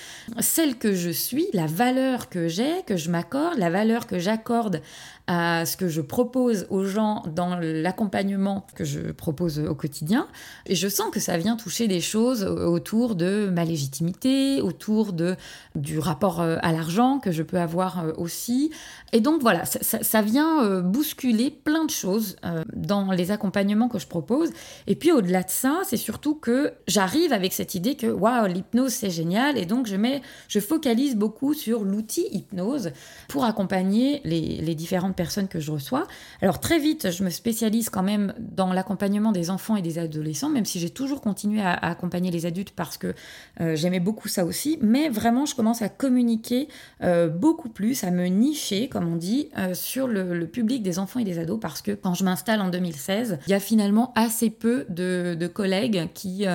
celle 0.55 0.77
que 0.77 0.93
je 0.93 1.09
suis, 1.09 1.47
la 1.55 1.65
valeur 1.65 2.29
que 2.29 2.47
j'ai, 2.47 2.83
que 2.87 2.95
je 2.95 3.11
m'accorde, 3.11 3.57
la 3.57 3.71
valeur 3.71 4.07
que 4.07 4.19
j'accorde 4.19 4.83
à 5.27 5.65
ce 5.65 5.79
que 5.79 5.89
je 5.89 6.03
propose 6.03 6.67
aux 6.69 6.85
gens 6.85 7.23
dans 7.35 7.57
l'accompagnement 7.59 8.67
que 8.75 8.85
je 8.85 9.13
propose 9.13 9.61
au 9.61 9.75
quotidien. 9.75 10.29
Et 10.67 10.75
je 10.75 10.89
sens 10.89 11.11
que 11.11 11.21
ça 11.21 11.39
vient 11.39 11.57
toucher 11.57 11.89
des 11.89 12.03
choses 12.03 12.45
autour 12.45 13.15
de 13.15 13.49
ma 13.51 13.65
légitimité, 13.65 14.61
autour 14.61 15.15
de, 15.15 15.37
du 15.75 15.99
rapport 15.99 16.43
euh, 16.43 16.59
à 16.61 16.73
l'argent 16.73 17.19
que 17.19 17.31
je 17.31 17.43
peux 17.43 17.59
avoir 17.59 18.05
euh, 18.05 18.13
aussi. 18.19 18.73
Et 19.13 19.21
donc 19.21 19.43
voilà, 19.43 19.65
ça, 19.65 20.23
vient 20.23 20.65
euh, 20.65 20.81
bousculer 20.81 21.51
plein 21.51 21.85
de 21.85 21.91
choses 21.91 22.37
dans 22.75 23.13
les 23.13 23.31
accompagnements 23.31 23.89
que 23.89 23.99
je 23.99 24.07
propose. 24.07 24.51
Et 24.87 24.95
puis 24.95 25.13
au-delà 25.13 25.43
de 25.43 25.51
ça, 25.51 25.81
c'est 25.85 25.97
surtout 25.97 26.35
que 26.35 26.73
j'arrive 26.87 27.33
avec 27.33 27.53
cette 27.53 27.75
idée 27.75 27.95
que 27.95 28.07
waouh, 28.07 28.47
l'hypnose 28.47 28.93
c'est 28.93 29.11
génial. 29.11 29.59
Et 29.59 29.67
donc 29.67 29.87
je, 29.87 29.97
mets, 29.97 30.23
je 30.49 30.61
focalise 30.61 31.17
beaucoup 31.17 31.55
sur 31.55 31.85
l'outil 31.85 32.27
hypnose 32.33 32.93
pour 33.29 33.45
accompagner 33.45 34.21
les, 34.25 34.75
différentes 34.75 35.15
personnes 35.15 35.49
que 35.49 35.61
je 35.61 35.71
reçois. 35.71 36.07
Alors 36.41 36.59
très 36.59 36.79
vite, 36.79 37.11
je 37.11 37.25
me 37.25 37.31
spécialise 37.31 37.91
quand 37.91 38.03
même 38.03 38.33
dans 38.39 38.73
l'accompagnement 38.73 39.33
des 39.33 39.51
enfants 39.51 39.77
et 39.77 39.83
des 39.83 39.99
adolescents, 39.99 40.49
même 40.49 40.65
si 40.65 40.81
j'ai 40.81 40.91
toujours 40.91 41.21
continué 41.21 41.61
à, 41.61 41.73
accompagner 41.75 42.31
les 42.31 42.47
adultes 42.47 42.73
parce 42.75 42.97
que 42.97 43.15
euh, 43.61 43.77
j'aimais 43.77 44.01
beaucoup 44.01 44.29
ça 44.29 44.45
aussi. 44.47 44.79
Mais 44.81 45.09
vraiment, 45.09 45.45
je 45.45 45.55
commence 45.55 45.83
à 45.83 45.89
communiquer 45.89 46.69
euh, 47.03 47.29
beaucoup 47.29 47.69
plus, 47.69 48.03
à 48.05 48.11
me 48.11 48.27
nicher, 48.27 48.89
comme 48.89 49.02
on 49.05 49.17
dit, 49.17 49.49
euh, 49.59 49.75
sur 49.75 50.07
le, 50.07 50.47
public 50.47 50.83
des 50.83 50.99
enfants 50.99 51.21
et 51.21 51.25
des 51.25 51.39
ados 51.39 51.59
parce 51.61 51.83
que 51.83 51.93
quand 51.93 52.15
je 52.15 52.25
m'installe 52.25 52.61
en 52.61 52.69
2016, 52.69 53.39
il 53.47 53.51
y 53.51 53.55
a 53.55 53.61
finalement 53.61 54.13
assez 54.17 54.51
peu 54.51 54.85
de, 54.89 55.47
collègues 55.47 56.09
qui, 56.15 56.47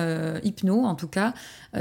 hypno 0.44 0.84
en 0.84 0.94
tout 0.94 1.08
cas, 1.08 1.34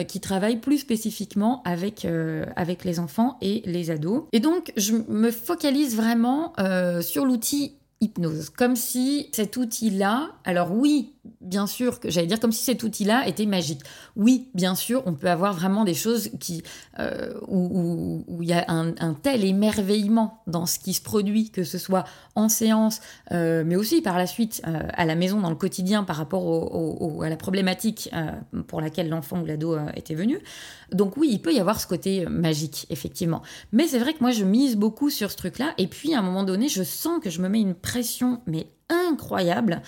qui 0.08 0.20
travaillent 0.20 0.60
plus 0.60 0.80
spécifiquement 0.80 1.62
avec, 1.64 2.08
avec 2.56 2.84
les 2.84 3.00
enfants 3.00 3.38
et 3.42 3.62
les 3.66 3.92
ados. 3.92 4.24
Et 4.32 4.40
donc, 4.40 4.72
je 4.78 4.94
me 5.08 5.32
focalise 5.32 5.96
vraiment 5.96 6.54
euh, 6.60 7.02
sur 7.02 7.26
l'outil 7.26 7.76
hypnose, 8.00 8.50
comme 8.52 8.76
si 8.76 9.30
cet 9.32 9.58
outil-là, 9.58 10.30
alors 10.44 10.72
oui, 10.72 11.16
bien 11.41 11.67
sûr, 11.67 12.00
que 12.00 12.10
j'allais 12.10 12.27
dire 12.27 12.39
comme 12.39 12.51
si 12.51 12.63
cet 12.63 12.84
outil-là 12.84 13.27
était 13.27 13.46
magique. 13.46 13.81
Oui, 14.15 14.50
bien 14.53 14.75
sûr, 14.75 15.03
on 15.05 15.13
peut 15.13 15.29
avoir 15.29 15.53
vraiment 15.53 15.84
des 15.84 15.93
choses 15.93 16.29
qui 16.39 16.63
euh, 17.00 17.34
où 17.48 18.24
il 18.41 18.48
y 18.48 18.53
a 18.53 18.65
un, 18.67 19.13
tel 19.13 19.43
émerveillement 19.43 20.41
dans 20.48 20.65
ce 20.65 20.79
qui 20.79 20.93
se 20.93 21.01
produit, 21.01 21.50
que 21.50 21.63
ce 21.63 21.77
soit 21.77 22.05
en 22.36 22.50
séance, 22.50 23.01
euh, 23.31 23.63
mais 23.65 23.75
aussi 23.75 24.01
par 24.01 24.17
la 24.17 24.27
suite 24.27 24.62
euh, 24.67 24.79
à 24.93 25.05
la 25.05 25.15
maison 25.15 25.41
dans 25.41 25.50
le 25.50 25.55
quotidien 25.55 26.03
par 26.03 26.15
rapport 26.15 27.24
à 27.24 27.29
la 27.29 27.38
problématique 27.38 28.10
pour 28.67 28.81
laquelle 28.81 29.10
l'enfant 29.10 29.41
ou 29.41 29.46
l'ado 29.46 29.77
était 29.96 30.15
venu. 30.15 30.39
Donc 30.91 31.17
oui, 31.17 31.29
il 31.31 31.41
peut 31.41 31.53
y 31.53 31.60
avoir 31.60 31.79
ce 31.79 31.88
côté 31.88 32.25
magique, 32.25 32.86
effectivement. 32.89 33.41
Mais 33.72 33.88
c'est 33.88 34.00
vrai 34.00 34.13
que 34.13 34.19
moi, 34.22 34.31
je 34.31 34.43
mise 34.43 34.75
beaucoup 34.75 35.10
sur 35.10 35.31
ce 35.31 35.38
truc-là, 35.38 35.74
et 35.77 35.88
puis 35.88 36.13
à 36.13 36.19
un 36.19 36.22
moment 36.22 36.43
donné, 36.43 36.69
je 36.69 36.84
sens 36.84 37.19
que 37.22 37.29
je 37.29 37.41
me 37.41 37.50
mets 37.50 37.62
une 37.62 37.75
pression, 37.75 38.41
mais 38.46 38.67
incroyable, 38.89 39.82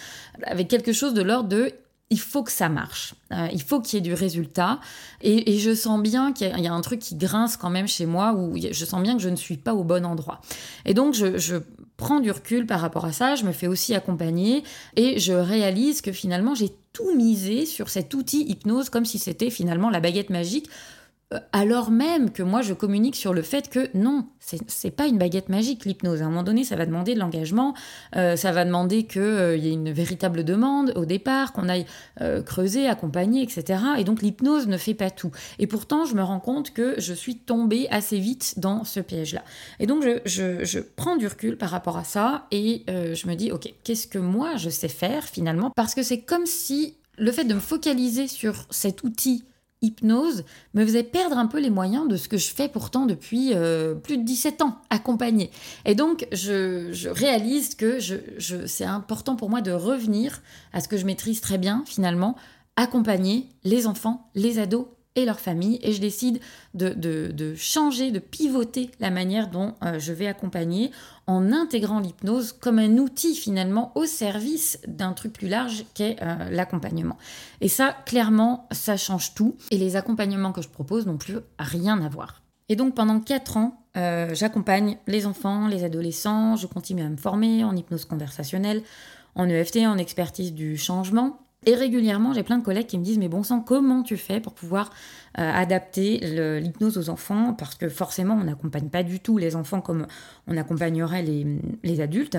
avec 0.43 0.67
quelque 0.67 0.93
chose 0.93 1.13
de 1.13 1.21
l'ordre 1.21 1.49
de 1.49 1.73
il 2.11 2.19
faut 2.19 2.43
que 2.43 2.51
ça 2.51 2.69
marche, 2.69 3.13
euh, 3.31 3.47
il 3.51 3.61
faut 3.61 3.81
qu'il 3.81 3.97
y 3.97 3.99
ait 3.99 4.01
du 4.01 4.13
résultat. 4.13 4.79
Et, 5.21 5.59
je 5.59 5.75
sens 5.75 6.01
bien 6.01 6.33
qu'il 6.33 6.47
y, 6.57 6.67
a 6.67 6.73
un 6.73 6.81
truc 6.81 6.99
qui 6.99 7.15
grince 7.15 7.55
quand 7.55 7.69
même 7.69 7.87
chez 7.87 8.05
moi, 8.05 8.33
où 8.33 8.57
je 8.57 8.85
sens 8.85 9.01
bien 9.03 9.15
que 9.15 9.21
je 9.21 9.29
ne 9.29 9.35
suis 9.35 9.57
pas 9.57 9.75
au 9.75 9.83
bon 9.83 10.05
endroit. 10.05 10.41
Et 10.85 10.93
donc 10.93 11.13
je, 11.13 11.59
prends 11.97 12.21
du 12.21 12.31
recul 12.31 12.65
par 12.65 12.79
rapport 12.79 13.03
à 13.03 13.11
ça, 13.11 13.35
je 13.35 13.43
me 13.43 13.51
fais 13.51 13.67
aussi 13.67 13.93
accompagner, 13.93 14.63
et 14.95 15.19
je 15.19 15.33
réalise 15.33 16.01
que 16.01 16.13
finalement 16.13 16.55
j'ai 16.55 16.69
tout 16.93 17.13
misé 17.13 17.65
sur 17.65 17.89
cet 17.89 18.13
outil 18.13 18.45
hypnose, 18.47 18.89
comme 18.89 19.05
si 19.05 19.19
c'était 19.19 19.49
finalement 19.49 19.89
la 19.89 19.99
baguette 19.99 20.29
magique 20.29 20.69
alors 21.53 21.91
même 21.91 22.31
que 22.31 22.41
moi 22.41 22.63
je 22.63 22.73
communique 22.73 23.15
sur 23.15 23.33
le 23.33 23.43
fait 23.43 23.69
que 23.69 23.89
non, 23.93 24.25
c'est 24.39 24.89
pas 24.89 25.05
une 25.05 25.19
baguette 25.19 25.49
magique 25.49 25.85
l'hypnose. 25.85 26.23
À 26.23 26.25
un 26.25 26.29
moment 26.29 26.41
donné, 26.41 26.63
ça 26.63 26.75
va 26.75 26.87
demander 26.87 27.13
de 27.13 27.19
l'engagement, 27.19 27.75
euh, 28.15 28.35
ça 28.35 28.51
va 28.51 28.65
demander 28.65 29.03
qu'il 29.03 29.21
euh, 29.21 29.55
y 29.55 29.67
ait 29.67 29.73
une 29.73 29.91
véritable 29.91 30.43
demande 30.43 30.91
au 30.95 31.05
départ, 31.05 31.53
qu'on 31.53 31.69
aille 31.69 31.85
creuser, 32.45 32.87
accompagner, 32.87 33.43
etc. 33.43 33.81
Et 33.97 34.03
donc 34.03 34.21
l'hypnose 34.21 34.67
ne 34.67 34.77
fait 34.77 34.93
pas 34.93 35.11
tout. 35.11 35.31
Et 35.59 35.67
pourtant, 35.67 36.05
je 36.05 36.15
me 36.15 36.23
rends 36.23 36.39
compte 36.39 36.71
que 36.73 36.95
je 36.99 37.13
suis 37.13 37.37
tombée 37.37 37.87
assez 37.91 38.17
vite 38.17 38.55
dans 38.57 38.83
ce 38.83 38.99
piège-là. 38.99 39.43
Et 39.79 39.85
donc 39.85 40.03
je, 40.03 40.63
je, 40.63 40.79
prends 40.79 41.15
du 41.15 41.27
recul 41.27 41.57
par 41.57 41.69
rapport 41.69 41.97
à 41.97 42.03
ça 42.03 42.47
et 42.51 42.83
je 42.87 43.27
me 43.27 43.35
dis, 43.35 43.51
ok, 43.51 43.71
qu'est-ce 43.83 44.07
que 44.07 44.17
moi 44.17 44.55
je 44.57 44.69
sais 44.69 44.87
faire 44.87 45.23
finalement? 45.23 45.71
Parce 45.75 45.95
que 45.95 46.03
c'est 46.03 46.21
comme 46.21 46.45
si 46.45 46.95
le 47.17 47.31
fait 47.31 47.43
de 47.43 47.53
me 47.53 47.59
focaliser 47.59 48.27
sur 48.27 48.65
cet 48.69 49.03
outil 49.03 49.43
hypnose 49.81 50.43
me 50.73 50.85
faisait 50.85 51.03
perdre 51.03 51.37
un 51.37 51.47
peu 51.47 51.59
les 51.59 51.69
moyens 51.69 52.07
de 52.07 52.17
ce 52.17 52.27
que 52.27 52.37
je 52.37 52.53
fais 52.53 52.67
pourtant 52.67 53.05
depuis 53.05 53.53
euh, 53.53 53.95
plus 53.95 54.17
de 54.17 54.23
17 54.23 54.61
ans, 54.61 54.77
accompagner. 54.89 55.51
Et 55.85 55.95
donc, 55.95 56.27
je, 56.31 57.09
réalise 57.09 57.75
que 57.75 57.99
je, 57.99 58.17
c'est 58.65 58.85
important 58.85 59.35
pour 59.35 59.49
moi 59.49 59.61
de 59.61 59.71
revenir 59.71 60.41
à 60.73 60.81
ce 60.81 60.87
que 60.87 60.97
je 60.97 61.05
maîtrise 61.05 61.41
très 61.41 61.57
bien, 61.57 61.83
finalement, 61.85 62.35
accompagner 62.75 63.49
les 63.63 63.87
enfants, 63.87 64.29
les 64.35 64.59
ados 64.59 64.87
et 65.15 65.25
leur 65.25 65.39
famille. 65.39 65.79
Et 65.81 65.93
je 65.93 66.01
décide 66.01 66.39
de, 66.73 67.53
changer, 67.55 68.11
de 68.11 68.19
pivoter 68.19 68.91
la 68.99 69.09
manière 69.09 69.49
dont 69.49 69.75
euh, 69.83 69.99
je 69.99 70.13
vais 70.13 70.27
accompagner 70.27 70.91
en 71.27 71.51
intégrant 71.51 71.99
l'hypnose 71.99 72.53
comme 72.53 72.79
un 72.79 72.97
outil 72.97 73.35
finalement 73.35 73.91
au 73.95 74.05
service 74.05 74.79
d'un 74.87 75.13
truc 75.13 75.33
plus 75.33 75.47
large 75.47 75.85
qu'est 75.93 76.17
euh, 76.21 76.49
l'accompagnement. 76.49 77.17
Et 77.61 77.67
ça, 77.67 77.95
clairement, 78.05 78.67
ça 78.71 78.97
change 78.97 79.33
tout. 79.33 79.55
Et 79.71 79.77
les 79.77 79.95
accompagnements 79.95 80.51
que 80.51 80.61
je 80.61 80.69
propose 80.69 81.05
n'ont 81.05 81.17
plus 81.17 81.37
rien 81.59 82.01
à 82.01 82.09
voir. 82.09 82.41
Et 82.69 82.75
donc 82.75 82.93
pendant 82.95 83.19
4 83.19 83.57
ans, 83.57 83.83
euh, 83.97 84.33
j'accompagne 84.33 84.97
les 85.07 85.25
enfants, 85.25 85.67
les 85.67 85.83
adolescents, 85.83 86.55
je 86.55 86.67
continue 86.67 87.01
à 87.01 87.09
me 87.09 87.17
former 87.17 87.63
en 87.63 87.75
hypnose 87.75 88.05
conversationnelle, 88.05 88.83
en 89.35 89.49
EFT, 89.49 89.77
en 89.87 89.97
expertise 89.97 90.53
du 90.53 90.77
changement. 90.77 91.39
Et 91.65 91.75
régulièrement, 91.75 92.33
j'ai 92.33 92.43
plein 92.43 92.57
de 92.57 92.63
collègues 92.63 92.87
qui 92.87 92.97
me 92.97 93.03
disent 93.03 93.17
Mais 93.17 93.27
bon 93.27 93.43
sang, 93.43 93.59
comment 93.59 94.01
tu 94.01 94.15
fais 94.15 94.39
pour 94.39 94.53
pouvoir 94.53 94.91
euh, 95.37 95.51
adapter 95.51 96.19
l'hypnose 96.61 96.97
aux 96.97 97.09
enfants? 97.09 97.53
Parce 97.53 97.75
que 97.75 97.89
forcément, 97.89 98.35
on 98.35 98.45
n'accompagne 98.45 98.87
pas 98.87 99.03
du 99.03 99.19
tout 99.19 99.37
les 99.37 99.57
enfants 99.57 99.81
comme 99.81 100.07
on 100.47 100.55
accompagnerait 100.55 101.21
les, 101.21 102.01
adultes. 102.01 102.37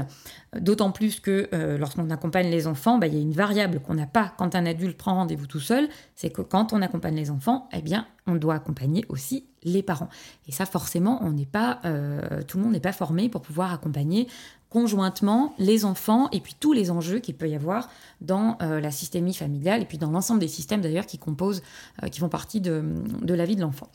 D'autant 0.59 0.91
plus 0.91 1.21
que 1.21 1.50
euh, 1.53 1.77
lorsqu'on 1.77 2.09
accompagne 2.09 2.50
les 2.50 2.67
enfants, 2.67 2.97
bah, 2.97 3.09
il 3.09 3.15
y 3.15 3.19
a 3.19 3.21
une 3.21 3.33
variable 3.33 3.81
qu'on 3.81 3.95
n'a 3.95 4.07
pas 4.07 4.33
quand 4.39 4.55
un 4.55 4.65
adulte 4.65 4.97
prend 4.97 5.15
rendez-vous 5.15 5.47
tout 5.47 5.61
seul 5.61 5.89
c'est 6.21 6.29
que 6.29 6.43
quand 6.43 6.75
on 6.75 6.83
accompagne 6.83 7.17
les 7.17 7.31
enfants, 7.31 7.67
eh 7.73 7.81
bien, 7.81 8.07
on 8.27 8.35
doit 8.35 8.55
accompagner 8.55 9.07
aussi 9.09 9.47
les 9.62 9.83
parents. 9.83 10.11
Et 10.47 10.53
ça, 10.53 10.67
forcément, 10.67 11.19
on 11.23 11.33
n'est 11.33 11.47
pas, 11.47 11.81
euh, 11.87 12.43
tout 12.47 12.59
le 12.59 12.65
monde 12.65 12.75
n'est 12.75 12.81
pas 12.81 12.93
formé 12.93 13.31
pour 13.31 13.41
pouvoir 13.41 13.73
accompagner 13.73 14.29
conjointement 14.71 15.53
les 15.59 15.85
enfants 15.85 16.29
et 16.31 16.41
puis 16.41 16.57
tous 16.59 16.73
les 16.73 16.91
enjeux 16.91 17.19
qu'il 17.19 17.35
peut 17.35 17.49
y 17.49 17.57
avoir 17.57 17.89
dans 18.21 18.57
euh, 18.62 18.81
la 18.81 18.91
systémie 18.91 19.35
familiale 19.35 19.83
et 19.83 19.85
puis 19.85 19.99
dans 19.99 20.11
l'ensemble 20.11 20.41
des 20.41 20.49
systèmes 20.49 20.81
d'ailleurs 20.81 21.07
qui 21.07 21.19
composent, 21.19 21.62
euh, 22.03 22.09
qui 22.09 22.21
font 22.21 22.29
partie 22.29 22.61
de, 22.61 22.83
la 23.27 23.45
vie 23.45 23.57
de 23.57 23.61
l'enfant. 23.61 23.89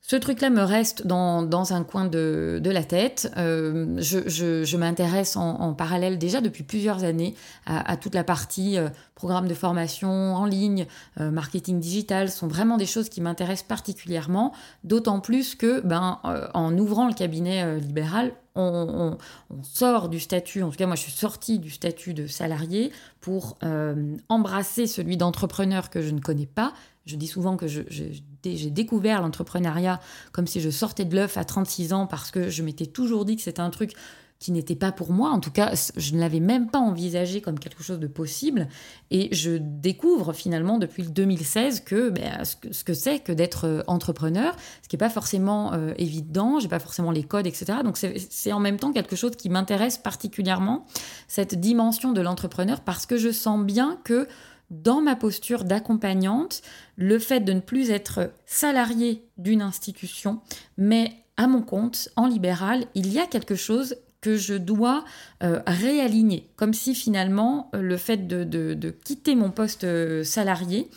Ce 0.00 0.14
truc-là 0.14 0.50
me 0.50 0.62
reste 0.62 1.04
dans, 1.04 1.72
un 1.72 1.82
coin 1.82 2.04
de, 2.04 2.62
la 2.64 2.84
tête. 2.84 3.32
Euh, 3.36 3.96
je, 3.98 4.76
m'intéresse 4.76 5.36
en, 5.36 5.74
parallèle 5.74 6.16
déjà 6.16 6.40
depuis 6.40 6.62
plusieurs 6.62 7.02
années 7.02 7.34
à, 7.66 7.96
toute 7.96 8.14
la 8.14 8.22
partie 8.22 8.78
programme 9.16 9.48
de 9.48 9.54
formation 9.54 10.36
en 10.36 10.44
ligne, 10.44 10.86
marketing 11.18 11.80
digital, 11.80 12.30
sont 12.30 12.46
vraiment 12.46 12.76
des 12.76 12.86
choses 12.86 13.08
qui 13.08 13.20
m'intéressent 13.20 13.66
particulièrement, 13.66 14.52
d'autant 14.84 15.18
plus 15.18 15.56
que 15.56 15.80
ben, 15.80 16.20
en 16.54 16.78
ouvrant 16.78 17.08
le 17.08 17.14
cabinet 17.14 17.80
libéral, 17.80 18.32
on, 18.56 19.18
sort 19.62 20.08
du 20.08 20.20
statut, 20.20 20.62
en 20.62 20.70
tout 20.70 20.76
cas 20.76 20.86
moi 20.86 20.96
je 20.96 21.02
suis 21.02 21.12
sortie 21.12 21.58
du 21.58 21.70
statut 21.70 22.14
de 22.14 22.26
salarié 22.26 22.92
pour 23.20 23.58
euh, 23.62 24.16
embrasser 24.28 24.86
celui 24.86 25.16
d'entrepreneur 25.16 25.90
que 25.90 26.02
je 26.02 26.10
ne 26.10 26.20
connais 26.20 26.46
pas. 26.46 26.72
Je 27.06 27.16
dis 27.16 27.28
souvent 27.28 27.56
que 27.56 27.66
j'ai 27.68 28.70
découvert 28.70 29.22
l'entrepreneuriat 29.22 30.00
comme 30.32 30.46
si 30.46 30.60
je 30.60 30.70
sortais 30.70 31.04
de 31.04 31.14
l'œuf 31.14 31.36
à 31.36 31.44
36 31.44 31.92
ans 31.92 32.06
parce 32.06 32.32
que 32.32 32.48
je 32.48 32.62
m'étais 32.64 32.86
toujours 32.86 33.24
dit 33.24 33.36
que 33.36 33.42
c'était 33.42 33.60
un 33.60 33.70
truc 33.70 33.92
qui 34.38 34.52
n'était 34.52 34.76
pas 34.76 34.92
pour 34.92 35.12
moi. 35.12 35.30
En 35.30 35.40
tout 35.40 35.50
cas, 35.50 35.72
je 35.96 36.14
ne 36.14 36.20
l'avais 36.20 36.40
même 36.40 36.70
pas 36.70 36.78
envisagé 36.78 37.40
comme 37.40 37.58
quelque 37.58 37.82
chose 37.82 37.98
de 37.98 38.06
possible. 38.06 38.68
Et 39.10 39.34
je 39.34 39.52
découvre 39.58 40.32
finalement 40.32 40.78
depuis 40.78 41.02
le 41.02 41.10
2016 41.10 41.80
que 41.80 42.10
ben, 42.10 42.42
ce 42.44 42.84
que 42.84 42.94
c'est 42.94 43.20
que 43.20 43.32
d'être 43.32 43.66
euh, 43.66 43.82
entrepreneur, 43.86 44.54
ce 44.82 44.88
qui 44.88 44.96
n'est 44.96 44.98
pas 44.98 45.10
forcément 45.10 45.72
euh, 45.72 45.94
évident, 45.96 46.60
j'ai 46.60 46.68
pas 46.68 46.78
forcément 46.78 47.10
les 47.10 47.22
codes, 47.22 47.46
etc. 47.46 47.78
Donc 47.82 47.96
c'est 47.96 48.52
en 48.52 48.60
même 48.60 48.78
temps 48.78 48.92
quelque 48.92 49.16
chose 49.16 49.32
qui 49.36 49.48
m'intéresse 49.48 49.98
particulièrement, 49.98 50.86
cette 51.28 51.58
dimension 51.58 52.12
de 52.12 52.20
l'entrepreneur, 52.20 52.80
parce 52.80 53.06
que 53.06 53.16
je 53.16 53.30
sens 53.30 53.64
bien 53.64 53.98
que 54.04 54.28
dans 54.70 55.00
ma 55.00 55.16
posture 55.16 55.64
d'accompagnante, 55.64 56.62
le 56.96 57.18
fait 57.18 57.40
de 57.40 57.52
ne 57.52 57.60
plus 57.60 57.90
être 57.90 58.32
salarié 58.46 59.24
d'une 59.38 59.62
institution, 59.62 60.40
mais 60.76 61.12
à 61.36 61.46
mon 61.46 61.62
compte, 61.62 62.08
en 62.16 62.26
libéral, 62.26 62.86
il 62.94 63.12
y 63.12 63.18
a 63.18 63.26
quelque 63.26 63.54
chose 63.54 63.96
je 64.34 64.54
dois 64.54 65.04
euh, 65.42 65.60
réaligner, 65.66 66.48
comme 66.56 66.74
si 66.74 66.94
finalement 66.94 67.70
euh, 67.74 67.80
le 67.80 67.96
fait 67.96 68.26
de, 68.26 68.90
quitter 69.04 69.34
mon 69.36 69.50
poste 69.50 69.84
euh, 69.84 70.24
salarié 70.24 70.88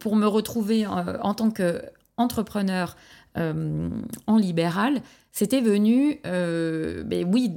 pour 0.00 0.16
me 0.16 0.26
retrouver 0.26 0.84
en 0.84 1.32
tant 1.32 1.52
qu'entrepreneur 1.52 2.96
en 3.36 4.36
libéral, 4.36 5.00
c'était 5.30 5.60
venu, 5.60 6.18
ben 6.24 7.24
oui, 7.32 7.52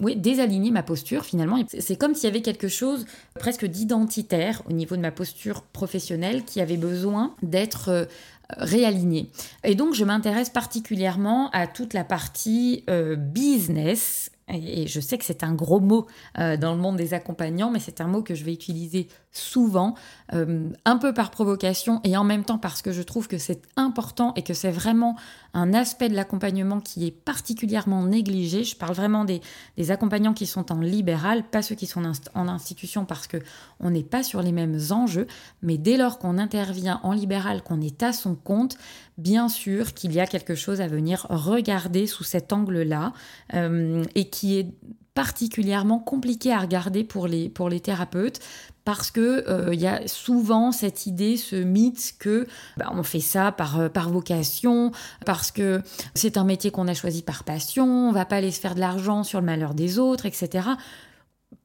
oui, 0.00 0.16
désaligner 0.16 0.70
ma 0.70 0.82
posture 0.82 1.26
finalement. 1.26 1.58
C'est 1.78 1.96
comme 1.96 2.14
s'il 2.14 2.24
y 2.24 2.32
avait 2.32 2.40
quelque 2.40 2.68
chose 2.68 3.04
presque 3.38 3.66
d'identitaire 3.66 4.62
au 4.66 4.72
niveau 4.72 4.96
de 4.96 5.02
ma 5.02 5.10
posture 5.10 5.60
professionnelle 5.60 6.42
qui 6.44 6.62
avait 6.62 6.78
besoin 6.78 7.34
d'être 7.42 8.08
réaligner. 8.58 9.30
Et 9.64 9.74
donc, 9.74 9.94
je 9.94 10.04
m'intéresse 10.04 10.50
particulièrement 10.50 11.50
à 11.50 11.66
toute 11.66 11.94
la 11.94 12.04
partie 12.04 12.84
euh, 12.88 13.16
business 13.16 14.30
et 14.52 14.86
je 14.86 15.00
sais 15.00 15.18
que 15.18 15.24
c'est 15.24 15.44
un 15.44 15.54
gros 15.54 15.80
mot 15.80 16.06
euh, 16.38 16.56
dans 16.56 16.74
le 16.74 16.80
monde 16.80 16.96
des 16.96 17.14
accompagnants, 17.14 17.70
mais 17.70 17.80
c'est 17.80 18.00
un 18.00 18.06
mot 18.06 18.22
que 18.22 18.34
je 18.34 18.44
vais 18.44 18.52
utiliser 18.52 19.08
souvent, 19.32 19.94
euh, 20.32 20.68
un 20.84 20.96
peu 20.96 21.14
par 21.14 21.30
provocation 21.30 22.00
et 22.02 22.16
en 22.16 22.24
même 22.24 22.44
temps 22.44 22.58
parce 22.58 22.82
que 22.82 22.90
je 22.90 23.02
trouve 23.02 23.28
que 23.28 23.38
c'est 23.38 23.62
important 23.76 24.32
et 24.34 24.42
que 24.42 24.54
c'est 24.54 24.70
vraiment 24.70 25.16
un 25.54 25.72
aspect 25.72 26.08
de 26.08 26.14
l'accompagnement 26.14 26.80
qui 26.80 27.06
est 27.06 27.12
particulièrement 27.12 28.04
négligé. 28.04 28.64
Je 28.64 28.76
parle 28.76 28.94
vraiment 28.94 29.24
des, 29.24 29.40
accompagnants 29.90 30.34
qui 30.34 30.46
sont 30.46 30.72
en 30.72 30.80
libéral, 30.80 31.44
pas 31.44 31.62
ceux 31.62 31.74
qui 31.74 31.86
sont 31.86 32.02
en 32.34 32.48
institution 32.48 33.04
parce 33.04 33.26
que 33.26 33.38
on 33.78 33.90
n'est 33.90 34.02
pas 34.02 34.22
sur 34.22 34.42
les 34.42 34.52
mêmes 34.52 34.78
enjeux, 34.90 35.26
mais 35.62 35.78
dès 35.78 35.96
lors 35.96 36.18
qu'on 36.18 36.38
intervient 36.38 37.00
en 37.02 37.12
libéral, 37.12 37.62
qu'on 37.62 37.80
est 37.80 38.02
à 38.02 38.12
son 38.12 38.34
compte, 38.34 38.76
bien 39.20 39.48
sûr 39.48 39.94
qu'il 39.94 40.12
y 40.12 40.20
a 40.20 40.26
quelque 40.26 40.54
chose 40.54 40.80
à 40.80 40.88
venir 40.88 41.26
regarder 41.28 42.06
sous 42.06 42.24
cet 42.24 42.52
angle-là 42.52 43.12
euh, 43.54 44.04
et 44.14 44.28
qui 44.28 44.58
est 44.58 44.68
particulièrement 45.14 45.98
compliqué 45.98 46.52
à 46.52 46.58
regarder 46.58 47.04
pour 47.04 47.26
les, 47.26 47.48
pour 47.48 47.68
les 47.68 47.80
thérapeutes 47.80 48.40
parce 48.84 49.10
que 49.10 49.44
il 49.46 49.52
euh, 49.52 49.74
y 49.74 49.86
a 49.86 50.06
souvent 50.08 50.72
cette 50.72 51.06
idée, 51.06 51.36
ce 51.36 51.56
mythe 51.56 52.14
que 52.18 52.46
bah, 52.76 52.90
on 52.92 53.02
fait 53.02 53.20
ça 53.20 53.52
par, 53.52 53.78
euh, 53.78 53.88
par 53.88 54.08
vocation, 54.08 54.90
parce 55.26 55.50
que 55.50 55.82
c'est 56.14 56.36
un 56.36 56.44
métier 56.44 56.70
qu'on 56.70 56.88
a 56.88 56.94
choisi 56.94 57.22
par 57.22 57.44
passion, 57.44 58.08
on 58.08 58.12
va 58.12 58.24
pas 58.24 58.36
aller 58.36 58.50
se 58.50 58.60
faire 58.60 58.74
de 58.74 58.80
l'argent 58.80 59.22
sur 59.22 59.40
le 59.40 59.46
malheur 59.46 59.74
des 59.74 59.98
autres, 59.98 60.26
etc. 60.26 60.70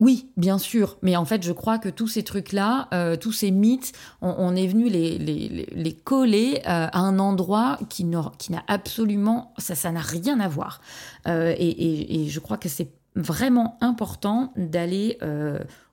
Oui, 0.02 0.30
bien 0.36 0.58
sûr, 0.58 0.98
mais 1.04 1.16
en 1.16 1.24
fait, 1.24 1.44
je 1.44 1.54
crois 1.54 1.80
que 1.80 1.88
tous 1.88 2.08
ces 2.08 2.24
trucs-là, 2.24 2.90
euh, 2.94 3.16
tous 3.16 3.32
ces 3.32 3.50
mythes, 3.52 3.94
on, 4.22 4.54
est 4.56 4.68
venu 4.68 4.90
les, 4.90 5.98
coller 6.04 6.62
euh, 6.66 6.88
à 6.92 7.00
un 7.00 7.18
endroit 7.18 7.80
qui 7.88 8.04
n'a 8.04 8.34
absolument, 8.68 9.54
ça, 9.58 9.74
ça 9.74 9.92
n'a 9.92 10.02
rien 10.02 10.40
à 10.42 10.50
voir. 10.50 10.82
Euh, 11.28 11.56
et, 11.58 12.28
je 12.28 12.40
crois 12.40 12.58
que 12.58 12.68
c'est 12.68 12.92
vraiment 13.16 13.78
important 13.80 14.52
d'aller 14.58 15.18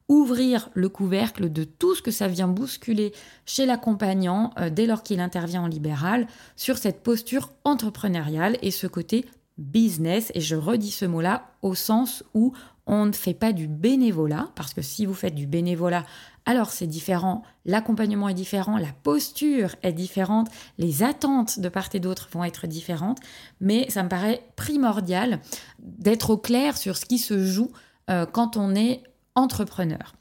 ouvrir 0.08 0.68
le 0.74 0.88
couvercle 0.88 1.52
de 1.52 1.62
tout 1.62 1.94
ce 1.94 2.02
que 2.02 2.10
ça 2.10 2.26
vient 2.26 2.48
bousculer 2.48 3.12
chez 3.46 3.66
l'accompagnant 3.66 4.52
dès 4.72 4.86
lors 4.86 5.02
qu'il 5.02 5.20
intervient 5.20 5.62
en 5.62 5.68
libéral 5.68 6.26
sur 6.56 6.76
cette 6.76 7.02
posture 7.02 7.50
entrepreneuriale 7.64 8.58
et 8.62 8.72
ce 8.72 8.88
côté 8.88 9.24
business. 9.62 10.30
Et 10.34 10.40
je 10.40 10.56
redis 10.56 10.90
ce 10.90 11.04
mot-là 11.04 11.50
au 11.62 11.74
sens 11.74 12.24
où 12.34 12.52
on 12.86 13.06
ne 13.06 13.12
fait 13.12 13.34
pas 13.34 13.52
du 13.52 13.68
bénévolat, 13.68 14.50
parce 14.54 14.74
que 14.74 14.82
si 14.82 15.06
vous 15.06 15.14
faites 15.14 15.34
du 15.34 15.46
bénévolat, 15.46 16.04
alors 16.44 16.70
c'est 16.70 16.88
différent, 16.88 17.42
l'accompagnement 17.64 18.28
est 18.28 18.34
différent, 18.34 18.76
la 18.76 18.92
posture 19.04 19.76
est 19.82 19.92
différente, 19.92 20.48
les 20.78 21.04
attentes 21.04 21.60
de 21.60 21.68
part 21.68 21.88
et 21.92 22.00
d'autre 22.00 22.28
vont 22.32 22.42
être 22.42 22.66
différentes, 22.66 23.18
mais 23.60 23.88
ça 23.90 24.02
me 24.02 24.08
paraît 24.08 24.42
primordial 24.56 25.38
d'être 25.78 26.30
au 26.30 26.36
clair 26.36 26.76
sur 26.76 26.96
ce 26.96 27.04
qui 27.04 27.18
se 27.18 27.44
joue 27.44 27.70
euh, 28.10 28.26
quand 28.26 28.56
on 28.56 28.74
est 28.74 29.04
entrepreneur. 29.34 30.14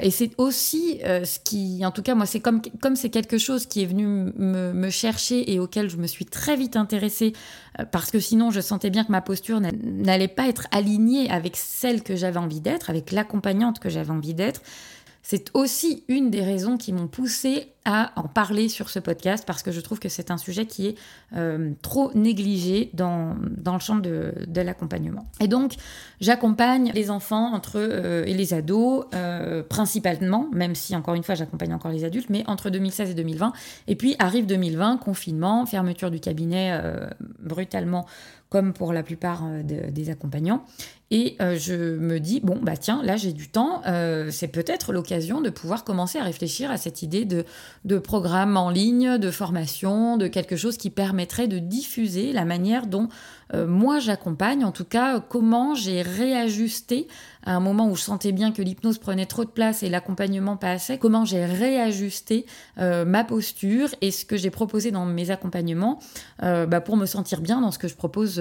Et 0.00 0.10
c'est 0.10 0.30
aussi 0.38 1.00
euh, 1.04 1.24
ce 1.24 1.38
qui, 1.38 1.84
en 1.84 1.90
tout 1.90 2.02
cas, 2.02 2.14
moi, 2.14 2.26
c'est 2.26 2.40
comme 2.40 2.60
comme 2.82 2.96
c'est 2.96 3.08
quelque 3.08 3.38
chose 3.38 3.66
qui 3.66 3.82
est 3.82 3.86
venu 3.86 4.06
me, 4.06 4.90
chercher 4.90 5.52
et 5.52 5.58
auquel 5.58 5.88
je 5.88 5.96
me 5.96 6.06
suis 6.06 6.24
très 6.24 6.56
vite 6.56 6.76
intéressée, 6.76 7.32
euh, 7.78 7.84
parce 7.84 8.10
que 8.10 8.20
sinon, 8.20 8.50
je 8.50 8.60
sentais 8.60 8.90
bien 8.90 9.04
que 9.04 9.12
ma 9.12 9.22
posture 9.22 9.60
n'allait 9.60 10.28
pas 10.28 10.48
être 10.48 10.66
alignée 10.70 11.30
avec 11.30 11.56
celle 11.56 12.02
que 12.02 12.16
j'avais 12.16 12.38
envie 12.38 12.60
d'être, 12.60 12.90
avec 12.90 13.10
l'accompagnante 13.10 13.78
que 13.78 13.88
j'avais 13.88 14.10
envie 14.10 14.34
d'être. 14.34 14.60
C'est 15.22 15.50
aussi 15.54 16.04
une 16.08 16.30
des 16.30 16.42
raisons 16.42 16.76
qui 16.76 16.92
m'ont 16.92 17.08
poussée 17.08 17.72
à 17.84 18.12
en 18.16 18.24
parler 18.24 18.68
sur 18.68 18.90
ce 18.90 18.98
podcast 18.98 19.44
parce 19.46 19.62
que 19.62 19.72
je 19.72 19.80
trouve 19.80 19.98
que 19.98 20.08
c'est 20.10 20.30
un 20.30 20.36
sujet 20.36 20.66
qui 20.66 20.88
est 20.88 20.94
euh, 21.34 21.72
trop 21.80 22.10
négligé 22.14 22.90
dans, 22.92 23.34
le 23.34 23.78
champ 23.78 23.96
de, 23.96 24.34
de 24.46 24.60
l'accompagnement. 24.60 25.26
Et 25.40 25.48
donc, 25.48 25.74
j'accompagne 26.20 26.92
les 26.94 27.10
enfants 27.10 27.54
entre 27.54 27.76
euh, 27.76 28.24
et 28.26 28.34
les 28.34 28.52
ados, 28.52 29.06
euh, 29.14 29.62
principalement, 29.62 30.48
même 30.52 30.74
si 30.74 30.94
encore 30.94 31.14
une 31.14 31.22
fois, 31.22 31.34
j'accompagne 31.34 31.72
encore 31.72 31.92
les 31.92 32.04
adultes, 32.04 32.28
mais 32.28 32.44
entre 32.46 32.68
2016 32.68 33.10
et 33.10 33.14
2020. 33.14 33.52
Et 33.86 33.96
puis 33.96 34.16
arrive 34.18 34.44
2020, 34.46 34.98
confinement, 34.98 35.64
fermeture 35.64 36.10
du 36.10 36.20
cabinet 36.20 36.78
brutalement 37.38 38.06
comme 38.48 38.72
pour 38.72 38.92
la 38.92 39.02
plupart 39.02 39.42
des 39.62 40.10
accompagnants. 40.10 40.64
Et 41.10 41.36
euh, 41.40 41.56
je 41.58 41.96
me 41.96 42.20
dis, 42.20 42.40
bon, 42.40 42.58
bah 42.60 42.76
tiens, 42.76 43.02
là 43.02 43.16
j'ai 43.16 43.32
du 43.32 43.48
temps, 43.48 43.80
euh, 43.86 44.28
c'est 44.30 44.48
peut-être 44.48 44.92
l'occasion 44.92 45.40
de 45.40 45.48
pouvoir 45.48 45.84
commencer 45.84 46.18
à 46.18 46.22
réfléchir 46.22 46.70
à 46.70 46.76
cette 46.76 47.02
idée 47.02 47.24
de, 47.24 47.46
de 47.86 47.98
programme 47.98 48.58
en 48.58 48.68
ligne, 48.68 49.16
de 49.16 49.30
formation, 49.30 50.18
de 50.18 50.26
quelque 50.26 50.56
chose 50.56 50.76
qui 50.76 50.90
permettrait 50.90 51.48
de 51.48 51.58
diffuser 51.58 52.32
la 52.32 52.44
manière 52.44 52.86
dont 52.86 53.08
euh, 53.54 53.66
moi 53.66 53.98
j'accompagne, 53.98 54.64
en 54.64 54.72
tout 54.72 54.84
cas 54.84 55.20
comment 55.20 55.74
j'ai 55.74 56.02
réajusté 56.02 57.08
à 57.44 57.54
un 57.54 57.60
moment 57.60 57.88
où 57.88 57.96
je 57.96 58.02
sentais 58.02 58.32
bien 58.32 58.52
que 58.52 58.60
l'hypnose 58.60 58.98
prenait 58.98 59.24
trop 59.24 59.44
de 59.44 59.50
place 59.50 59.82
et 59.82 59.88
l'accompagnement 59.88 60.56
pas 60.56 60.72
assez, 60.72 60.98
comment 60.98 61.24
j'ai 61.24 61.46
réajusté 61.46 62.44
euh, 62.78 63.06
ma 63.06 63.24
posture 63.24 63.88
et 64.02 64.10
ce 64.10 64.26
que 64.26 64.36
j'ai 64.36 64.50
proposé 64.50 64.90
dans 64.90 65.06
mes 65.06 65.30
accompagnements 65.30 65.98
euh, 66.42 66.66
bah, 66.66 66.82
pour 66.82 66.98
me 66.98 67.06
sentir 67.06 67.40
bien 67.40 67.62
dans 67.62 67.70
ce 67.70 67.78
que 67.78 67.88
je 67.88 67.94
propose 67.94 68.37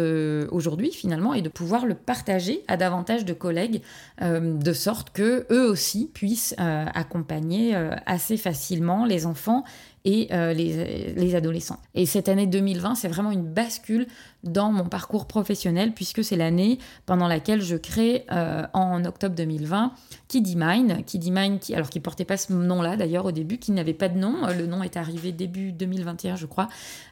aujourd'hui 0.52 0.92
finalement 0.92 1.34
et 1.34 1.42
de 1.42 1.50
pouvoir 1.50 1.86
le 1.86 1.96
partager 1.96 2.64
à 2.68 2.78
davantage 2.78 3.26
de 3.26 3.34
collègues 3.34 3.82
de 4.22 4.74
sorte 4.74 5.12
que 5.12 5.46
eux 5.52 5.68
aussi 5.70 6.10
puissent 6.14 6.56
accompagner 6.58 7.76
assez 8.06 8.38
facilement 8.38 9.06
les 9.06 9.26
enfants 9.26 9.64
et 10.06 10.28
euh, 10.32 10.54
les, 10.54 11.36
adolescents. 11.36 11.80
Et 11.94 12.06
cette 12.06 12.30
année 12.30 12.48
2020, 12.48 12.96
c'est 12.96 13.08
vraiment 13.08 13.32
une 13.32 13.46
bascule 13.46 14.08
dans 14.44 14.72
mon 14.72 14.86
parcours 14.86 15.26
professionnel 15.26 15.94
puisque 15.94 16.24
c'est 16.24 16.38
l'année 16.38 16.80
pendant 17.06 17.28
laquelle 17.28 17.62
je 17.62 17.76
crée 17.76 18.26
euh, 18.32 18.66
en 18.74 19.04
octobre 19.04 19.36
2020 19.36 19.92
Kiddy 20.30 20.56
Mind, 20.56 21.04
Kiddy 21.06 21.32
Mind 21.32 21.60
qui 21.60 21.76
alors 21.76 21.90
qui 21.90 22.00
portait 22.00 22.24
pas 22.24 22.38
ce 22.38 22.54
nom-là 22.54 22.96
d'ailleurs 22.96 23.26
au 23.26 23.32
début, 23.32 23.58
qui 23.58 23.72
n'avait 23.72 23.94
pas 23.94 24.08
de 24.08 24.18
nom, 24.18 24.48
le 24.58 24.68
nom 24.68 24.84
est 24.84 24.96
arrivé 24.96 25.32
début 25.32 25.72
2021 25.74 26.36
je 26.38 26.46
crois. 26.46 26.70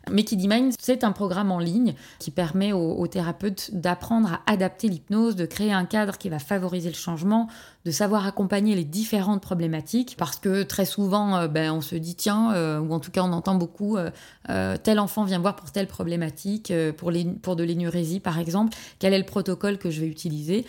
Mais 0.09 0.23
Kiddy 0.23 0.47
Mind, 0.47 0.73
c'est 0.79 1.03
un 1.03 1.11
programme 1.11 1.51
en 1.51 1.59
ligne 1.59 1.95
qui 2.19 2.31
permet 2.31 2.71
aux 2.71 3.07
thérapeutes 3.07 3.71
d'apprendre 3.73 4.33
à 4.33 4.51
adapter 4.51 4.87
l'hypnose, 4.87 5.35
de 5.35 5.45
créer 5.45 5.73
un 5.73 5.85
cadre 5.85 6.17
qui 6.17 6.29
va 6.29 6.39
favoriser 6.39 6.89
le 6.89 6.95
changement, 6.95 7.47
de 7.85 7.91
savoir 7.91 8.25
accompagner 8.25 8.75
les 8.75 8.83
différentes 8.83 9.41
problématiques, 9.41 10.15
parce 10.17 10.37
que 10.37 10.63
très 10.63 10.85
souvent, 10.85 11.37
euh, 11.37 11.47
ben, 11.47 11.71
on 11.71 11.81
se 11.81 11.95
dit, 11.95 12.15
tiens, 12.15 12.53
euh, 12.53 12.74
ou 12.81 12.93
en 12.93 12.99
tout 12.99 13.11
cas 13.11 13.21
on 13.23 13.33
entend 13.33 13.55
beaucoup, 13.55 13.97
euh, 13.97 14.77
tel 14.83 14.99
enfant 14.99 15.23
vient 15.23 15.39
voir 15.39 15.55
pour 15.55 15.71
telle 15.71 15.87
problématique, 15.87 16.71
pour, 16.97 17.11
pour 17.41 17.55
de 17.55 17.63
l'énurésie 17.63 18.19
par 18.19 18.39
exemple, 18.39 18.75
quel 18.99 19.13
est 19.13 19.19
le 19.19 19.25
protocole 19.25 19.77
que 19.77 19.89
je 19.89 20.01
vais 20.01 20.07
utiliser? 20.07 20.65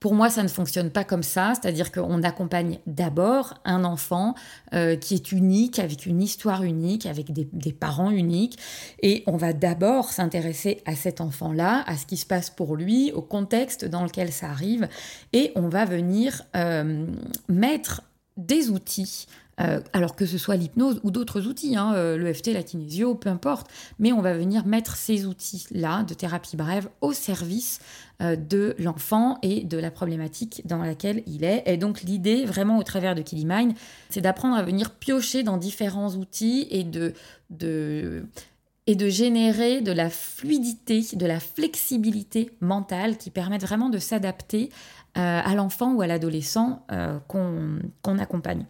Pour 0.00 0.14
moi, 0.14 0.30
ça 0.30 0.42
ne 0.42 0.48
fonctionne 0.48 0.88
pas 0.88 1.04
comme 1.04 1.22
ça, 1.22 1.52
c'est-à-dire 1.54 1.92
qu'on 1.92 2.22
accompagne 2.22 2.78
d'abord 2.86 3.60
un 3.66 3.84
enfant 3.84 4.34
euh, 4.72 4.96
qui 4.96 5.14
est 5.14 5.30
unique, 5.30 5.78
avec 5.78 6.06
une 6.06 6.22
histoire 6.22 6.62
unique, 6.62 7.04
avec 7.04 7.30
des, 7.30 7.72
parents 7.72 8.10
uniques, 8.10 8.58
et 9.02 9.22
on 9.26 9.36
va 9.36 9.52
d'abord 9.52 10.08
s'intéresser 10.08 10.80
à 10.86 10.96
cet 10.96 11.20
enfant-là, 11.20 11.84
à 11.86 11.98
ce 11.98 12.06
qui 12.06 12.16
se 12.16 12.24
passe 12.24 12.48
pour 12.48 12.76
lui, 12.76 13.12
au 13.12 13.20
contexte 13.20 13.84
dans 13.84 14.02
lequel 14.02 14.32
ça 14.32 14.48
arrive, 14.48 14.88
et 15.34 15.52
on 15.54 15.68
va 15.68 15.84
venir 15.84 16.44
euh, 16.56 17.06
mettre 17.50 18.00
des 18.38 18.70
outils 18.70 19.26
euh, 19.60 19.80
alors 19.92 20.16
que 20.16 20.26
ce 20.26 20.38
soit 20.38 20.56
l'hypnose 20.56 21.00
ou 21.02 21.10
d'autres 21.10 21.46
outils, 21.46 21.76
hein, 21.76 21.92
euh, 21.94 22.16
l'EFT, 22.16 22.52
la 22.52 22.62
kinésio, 22.62 23.14
peu 23.14 23.28
importe, 23.28 23.68
mais 23.98 24.12
on 24.12 24.22
va 24.22 24.32
venir 24.32 24.64
mettre 24.64 24.96
ces 24.96 25.26
outils-là 25.26 26.02
de 26.04 26.14
thérapie 26.14 26.56
brève 26.56 26.88
au 27.00 27.12
service 27.12 27.80
euh, 28.22 28.36
de 28.36 28.74
l'enfant 28.78 29.38
et 29.42 29.64
de 29.64 29.76
la 29.76 29.90
problématique 29.90 30.62
dans 30.64 30.78
laquelle 30.78 31.22
il 31.26 31.44
est. 31.44 31.62
Et 31.66 31.76
donc 31.76 32.02
l'idée, 32.02 32.44
vraiment 32.44 32.78
au 32.78 32.82
travers 32.82 33.14
de 33.14 33.22
Mind, 33.32 33.74
c'est 34.08 34.20
d'apprendre 34.20 34.56
à 34.56 34.62
venir 34.62 34.94
piocher 34.94 35.42
dans 35.42 35.56
différents 35.56 36.14
outils 36.16 36.66
et 36.70 36.82
de, 36.82 37.12
de 37.50 38.24
et 38.86 38.96
de 38.96 39.08
générer 39.08 39.82
de 39.82 39.92
la 39.92 40.10
fluidité, 40.10 41.04
de 41.12 41.26
la 41.26 41.38
flexibilité 41.38 42.50
mentale 42.60 43.18
qui 43.18 43.30
permettent 43.30 43.62
vraiment 43.62 43.88
de 43.88 43.98
s'adapter 43.98 44.70
à 45.14 45.54
l'enfant 45.54 45.92
ou 45.92 46.02
à 46.02 46.08
l'adolescent 46.08 46.84
qu'on 47.28 48.18
accompagne. 48.18 48.66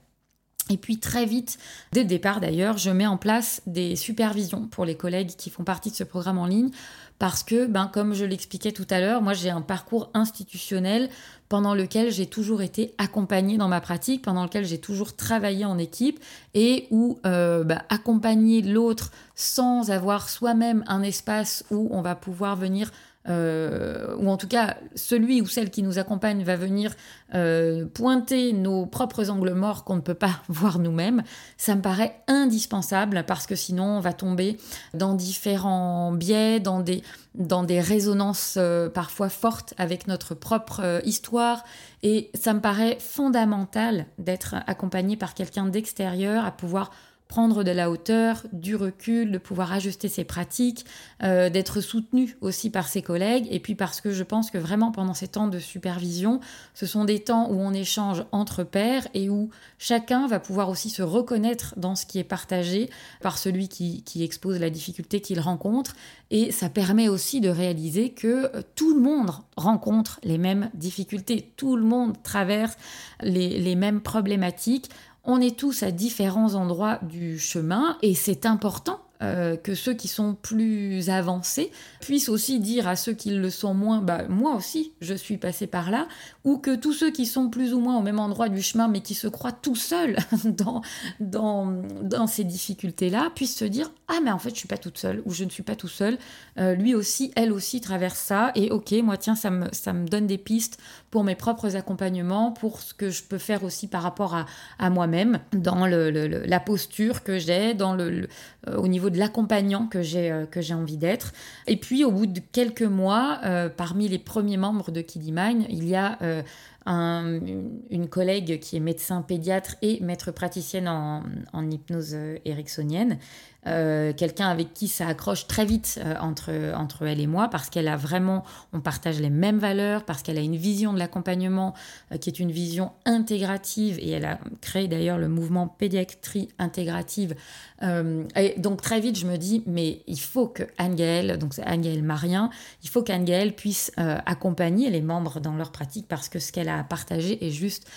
Et 0.71 0.77
puis 0.77 0.99
très 0.99 1.27
vite, 1.27 1.59
dès 1.93 2.03
le 2.03 2.09
départ 2.09 2.41
d'ailleurs, 2.41 2.79
je 2.79 2.91
mets 2.91 3.07
en 3.07 3.17
place 3.17 3.61
des 3.67 3.97
supervisions 3.97 4.69
pour 4.69 4.85
les 4.85 4.97
collègues 4.97 5.31
qui 5.37 5.51
font 5.51 5.65
partie 5.65 5.91
de 5.91 5.97
ce 5.97 6.05
programme 6.05 6.39
en 6.39 6.47
ligne 6.47 6.71
parce 7.19 7.43
que, 7.43 7.67
ben, 7.67 7.91
comme 7.93 8.15
je 8.15 8.25
l'expliquais 8.25 8.73
tout 8.73 8.87
à 8.89 9.01
l'heure, 9.01 9.21
moi 9.21 9.35
j'ai 9.35 9.51
un 9.51 9.61
parcours 9.61 10.11
institutionnel 10.15 11.11
pendant 11.51 11.75
lequel 11.75 12.13
j'ai 12.13 12.27
toujours 12.27 12.63
été 12.63 12.95
accompagnée 12.97 13.59
dans 13.59 13.69
ma 13.69 13.81
pratique, 13.81 14.23
pendant 14.23 14.45
lequel 14.45 14.65
j'ai 14.65 14.79
toujours 14.79 15.17
travaillé 15.17 15.65
en 15.65 15.77
équipe 15.77 16.21
et 16.55 16.87
où 16.91 17.19
euh, 17.27 17.65
ben, 17.65 17.83
accompagner 17.89 18.63
l'autre 18.63 19.11
sans 19.35 19.91
avoir 19.91 20.31
soi-même 20.31 20.85
un 20.87 21.03
espace 21.03 21.65
où 21.73 21.89
on 21.91 22.01
va 22.01 22.15
pouvoir 22.15 22.55
venir 22.55 22.93
euh, 23.29 24.17
ou 24.17 24.31
en 24.31 24.39
tout 24.39 24.49
cas 24.49 24.79
celui 24.95 25.43
ou 25.43 25.47
celle 25.47 25.71
qui 25.71 25.83
nous 25.83 25.99
accompagne 25.99 26.43
va 26.43 26.57
venir 26.57 26.95
euh, 27.35 27.85
pointer 27.85 28.55
nos 28.55 28.87
propres 28.87 29.29
angles 29.29 29.53
morts 29.53 29.85
qu'on 29.85 29.97
ne 29.97 30.01
peut 30.01 30.15
pas 30.15 30.41
voir 30.49 30.79
nous-mêmes, 30.79 31.23
ça 31.59 31.75
me 31.75 31.83
paraît 31.83 32.23
indispensable 32.29 33.25
parce 33.27 33.47
que 33.47 33.55
sinon 33.55 33.85
on 33.85 34.01
va 34.01 34.15
tomber 34.15 34.57
dans 34.95 35.15
différents 35.15 36.13
biais, 36.13 36.61
dans 36.61 36.81
des, 36.81 37.03
dans 37.35 37.63
des 37.63 37.81
résonances 37.81 38.55
euh, 38.57 38.89
parfois 38.89 39.29
fortes 39.29 39.75
avec 39.77 40.07
notre 40.07 40.35
propre 40.35 41.03
histoire. 41.05 41.63
Et 42.03 42.31
ça 42.33 42.55
me 42.55 42.61
paraît 42.61 42.97
fondamental 42.99 44.07
d'être 44.19 44.55
accompagné 44.67 45.17
par 45.17 45.35
quelqu'un 45.35 45.67
d'extérieur 45.67 46.47
à 46.47 46.53
pouvoir 46.53 46.91
prendre 47.31 47.63
de 47.63 47.71
la 47.71 47.93
hauteur, 47.93 48.43
du 48.53 48.75
recul, 48.75 49.31
de 49.31 49.39
pouvoir 49.39 49.73
ajuster 49.73 50.09
ses 50.09 50.25
pratiques, 50.25 50.85
euh, 51.23 51.49
d'être 51.49 51.81
soutenu 51.81 52.37
aussi 52.41 52.71
par 52.71 52.89
ses 52.89 53.03
collègues, 53.03 53.47
et 53.53 53.61
puis 53.61 53.77
parce 53.77 54.01
que 54.01 54.11
je 54.11 54.25
pense 54.25 54.51
que 54.51 54.59
vraiment 54.59 54.91
pendant 54.91 55.15
ces 55.15 55.29
temps 55.29 55.47
de 55.47 55.61
supervision, 55.61 56.41
ce 56.75 56.87
sont 56.87 57.05
des 57.05 57.21
temps 57.21 57.49
où 57.49 57.61
on 57.61 57.73
échange 57.73 58.25
entre 58.33 58.65
pairs 58.65 59.07
et 59.15 59.31
où 59.31 59.49
chacun 59.79 60.27
va 60.27 60.41
pouvoir 60.41 60.71
aussi 60.71 60.91
se 60.91 61.03
reconnaître 61.03 61.75
dans 61.77 61.95
ce 61.95 62.05
qui 62.05 62.19
est 62.19 62.25
partagé 62.25 62.91
par 63.21 63.39
celui 63.39 63.69
qui, 63.69 64.03
expose 64.25 64.59
la 64.59 64.69
difficulté 64.69 65.21
qu'il 65.21 65.39
rencontre, 65.39 65.95
et 66.33 66.51
ça 66.51 66.69
permet 66.69 67.09
aussi 67.09 67.41
de 67.41 67.49
réaliser 67.49 68.11
que 68.11 68.51
tout 68.75 68.93
le 68.93 69.01
monde 69.01 69.31
rencontre 69.57 70.19
les 70.25 70.37
mêmes 70.37 70.69
difficultés, 70.75 71.53
tout 71.57 71.77
le 71.77 71.85
monde 71.85 72.21
traverse 72.25 72.77
les 73.23 73.77
mêmes 73.77 74.01
problématiques 74.01 74.91
on 75.25 75.41
est 75.41 75.59
tous 75.59 75.83
à 75.83 75.91
différents 75.91 76.55
endroits 76.55 76.99
du 77.03 77.39
chemin 77.39 77.97
et 78.03 78.15
c'est 78.15 78.47
important 78.47 79.01
euh, 79.23 79.57
que 79.57 79.75
ceux 79.75 79.93
qui 79.93 80.09
sont 80.09 80.35
plus 80.35 81.11
avancés 81.11 81.71
puissent 82.01 82.31
aussi 82.31 82.59
dire 82.59 82.89
à 82.89 82.97
ceux 82.97 83.13
qui 83.13 83.31
le 83.31 83.51
sont 83.51 83.75
moins, 83.75 84.01
bah, 84.01 84.25
moi 84.29 84.55
aussi, 84.55 84.93
je 85.01 85.13
suis 85.13 85.37
passé 85.37 85.67
par 85.67 85.91
là, 85.91 86.09
ou 86.45 86.57
que 86.57 86.75
tous 86.75 86.95
ceux 86.95 87.11
qui 87.11 87.27
sont 87.27 87.51
plus 87.51 87.75
ou 87.75 87.81
moins 87.81 87.99
au 87.99 88.03
même 88.03 88.19
endroit 88.19 88.49
du 88.49 88.63
chemin, 88.63 88.89
mais 88.89 89.01
qui 89.01 89.15
se 89.15 89.29
croient 89.29 89.53
tout 89.53 89.77
seuls 89.77 90.17
dans, 90.45 90.81
dans, 91.21 91.83
dans 92.03 92.27
ces 92.27 92.45
difficultés-là, 92.45 93.31
puissent 93.35 93.57
se 93.57 93.67
dire, 93.67 93.93
ah 94.09 94.21
mais 94.25 94.31
en 94.31 94.39
fait, 94.39 94.51
je 94.51 94.57
suis 94.57 94.69
pas 94.69 94.79
toute 94.79 94.97
seule, 94.97 95.23
ou 95.27 95.33
je 95.33 95.45
ne 95.45 95.51
suis 95.51 95.63
pas 95.63 95.77
tout 95.77 95.89
seul, 95.89 96.17
euh, 96.59 96.75
lui 96.75 96.95
aussi, 96.95 97.31
elle 97.37 97.53
aussi 97.53 97.83
traverse 97.83 98.19
ça, 98.19 98.53
et 98.55 98.71
ok, 98.71 98.93
moi, 99.03 99.19
tiens, 99.19 99.37
ça 99.37 99.51
me, 99.51 99.67
ça 99.73 99.93
me 99.93 100.09
donne 100.09 100.27
des 100.27 100.39
pistes 100.39 100.79
pour 101.11 101.25
mes 101.25 101.35
propres 101.35 101.77
accompagnements, 101.77 102.53
pour 102.53 102.81
ce 102.81 102.95
que 102.95 103.11
je 103.11 103.23
peux 103.23 103.39
faire 103.39 103.65
aussi 103.65 103.87
par 103.87 104.03
rapport 104.03 104.35
à, 104.35 104.47
à 104.79 104.89
moi-même, 104.89 105.41
dans 105.53 105.87
le, 105.87 106.11
la 106.11 106.61
posture 106.61 107.23
que 107.23 107.39
j'ai, 107.39 107.75
dans 107.75 107.95
le, 107.95 108.29
euh, 108.69 108.77
au 108.77 108.89
niveau 108.89 109.10
de 109.11 109.19
l'accompagnant 109.19 109.87
que 109.87 110.03
j'ai 110.03 110.31
euh, 110.31 110.47
que 110.47 110.61
j'ai 110.61 110.75
envie 110.75 110.97
d'être. 110.97 111.33
Et 111.67 111.77
puis 111.77 112.05
au 112.05 112.11
bout 112.11 112.27
de 112.27 112.41
quelques 112.53 112.83
mois, 112.83 113.41
euh, 113.45 113.69
parmi 113.69 114.09
les 114.09 114.19
premiers 114.19 114.57
membres 114.57 114.91
de 114.91 115.01
Kiddy 115.01 115.33
Mind, 115.33 115.67
il 115.69 115.89
y 115.89 115.97
a 115.97 116.19
euh, 116.23 116.43
une 116.87 118.09
collègue 118.09 118.59
qui 118.59 118.77
est 118.77 118.81
médecin 118.81 119.23
pédiatre 119.23 119.77
et 119.83 120.01
maître 120.01 120.33
praticienne 120.33 120.89
en, 120.89 121.71
hypnose 121.71 122.17
ericksonienne, 122.45 123.19
euh, 123.67 124.15
quelqu'un 124.15 124.49
avec 124.49 124.73
qui 124.73 124.89
ça 124.89 125.07
accroche 125.07 125.47
très 125.47 125.67
vite 125.67 126.01
euh, 126.03 126.15
entre, 126.21 126.51
entre 126.75 127.07
elle 127.07 127.21
et 127.21 127.27
moi, 127.27 127.49
parce 127.49 127.69
qu'elle 127.69 127.89
a 127.89 127.97
vraiment, 127.97 128.43
on 128.73 128.81
partage 128.81 129.21
les 129.21 129.29
mêmes 129.29 129.59
valeurs, 129.59 130.05
parce 130.05 130.23
qu'elle 130.23 130.39
a 130.39 130.43
une 130.43 130.57
vision 130.57 130.95
de 130.95 130.99
l'accompagnement 130.99 131.75
euh, 132.11 132.17
qui 132.17 132.31
est 132.31 132.39
une 132.39 132.51
vision 132.51 132.93
intégrative, 133.05 133.99
et 133.99 134.11
elle 134.11 134.25
a 134.25 134.39
créé 134.63 134.89
d'ailleurs 134.89 135.19
le 135.19 135.29
mouvement 135.29 135.69
pédiatrie 135.69 136.49
intégrative. 136.59 137.35
et 137.83 138.55
donc 138.59 138.83
très 138.83 139.01
vite, 139.01 139.19
je 139.19 139.27
me 139.27 139.37
dis, 139.37 139.63
mais 139.67 140.03
il 140.07 140.21
faut 140.21 140.47
que 140.47 140.63
Anne-Gaëlle, 140.79 141.39
donc 141.39 141.55
c'est 141.55 141.65
Anne-Gaëlle 141.65 142.03
Marien, 142.03 142.51
il 142.83 142.89
faut 142.89 143.03
qu'Anne-Gaëlle 143.03 143.55
puisse 143.55 143.93
accompagner 143.97 144.91
les 144.91 145.01
membres 145.03 145.41
dans 145.41 145.55
leur 145.55 145.73
pratique, 145.73 146.07
parce 146.09 146.29
que 146.29 146.39
ce 146.39 146.53
qu'elle 146.53 146.69
a 146.69 146.79
à 146.79 146.85
partager 146.85 147.47
est 147.47 147.51
juste 147.51 147.89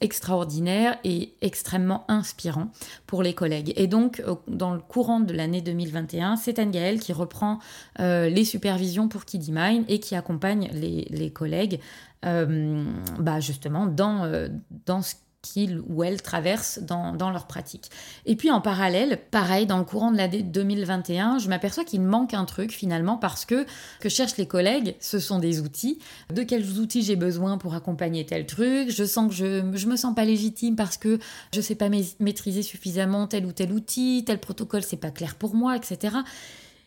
extraordinaire 0.00 0.98
et 1.04 1.34
extrêmement 1.40 2.04
inspirant 2.08 2.68
pour 3.06 3.22
les 3.22 3.34
collègues. 3.34 3.72
Et 3.76 3.86
donc, 3.86 4.22
dans 4.54 4.72
le 4.72 4.80
courant 4.80 5.20
de 5.20 5.32
l'année 5.32 5.60
2021, 5.60 6.36
c'est 6.36 6.58
Anne 6.58 6.70
Gaëlle 6.70 7.00
qui 7.00 7.12
reprend 7.12 7.58
euh, 8.00 8.28
les 8.28 8.44
supervisions 8.44 9.08
pour 9.08 9.24
Kiddy 9.24 9.52
et 9.88 10.00
qui 10.00 10.14
accompagne 10.14 10.70
les, 10.72 11.30
collègues 11.30 11.80
euh, 12.24 12.84
bah 13.18 13.40
justement 13.40 13.86
dans, 13.86 14.24
euh, 14.24 14.48
dans 14.86 15.02
ce 15.02 15.14
qu'ils 15.44 15.82
ou 15.86 16.02
elles 16.02 16.22
traversent 16.22 16.80
dans, 16.80 17.12
dans, 17.12 17.30
leur 17.30 17.46
pratique. 17.46 17.90
Et 18.26 18.34
puis 18.34 18.50
en 18.50 18.60
parallèle, 18.60 19.20
pareil, 19.30 19.66
dans 19.66 19.78
le 19.78 19.84
courant 19.84 20.10
de 20.10 20.16
l'année 20.16 20.42
2021, 20.42 21.38
je 21.38 21.48
m'aperçois 21.48 21.84
qu'il 21.84 22.00
manque 22.00 22.34
un 22.34 22.44
truc 22.44 22.72
finalement 22.72 23.16
parce 23.16 23.44
que 23.44 23.66
que 24.00 24.08
cherchent 24.08 24.38
les 24.38 24.46
collègues, 24.46 24.96
ce 25.00 25.18
sont 25.18 25.38
des 25.38 25.60
outils. 25.60 25.98
De 26.32 26.42
quels 26.42 26.78
outils 26.78 27.02
j'ai 27.02 27.16
besoin 27.16 27.58
pour 27.58 27.74
accompagner 27.74 28.24
tel 28.24 28.46
truc? 28.46 28.90
Je 28.90 29.04
sens 29.04 29.28
que 29.28 29.34
je, 29.36 29.86
me 29.86 29.96
sens 29.96 30.14
pas 30.14 30.24
légitime 30.24 30.76
parce 30.76 30.96
que 30.96 31.18
je 31.54 31.60
sais 31.60 31.74
pas 31.74 31.88
maîtriser 32.18 32.62
suffisamment 32.62 33.26
tel 33.26 33.44
ou 33.46 33.52
tel 33.52 33.72
outil, 33.72 34.24
tel 34.26 34.40
protocole, 34.40 34.82
c'est 34.82 34.96
pas 34.96 35.10
clair 35.10 35.34
pour 35.34 35.54
moi, 35.54 35.76
etc. 35.76 36.16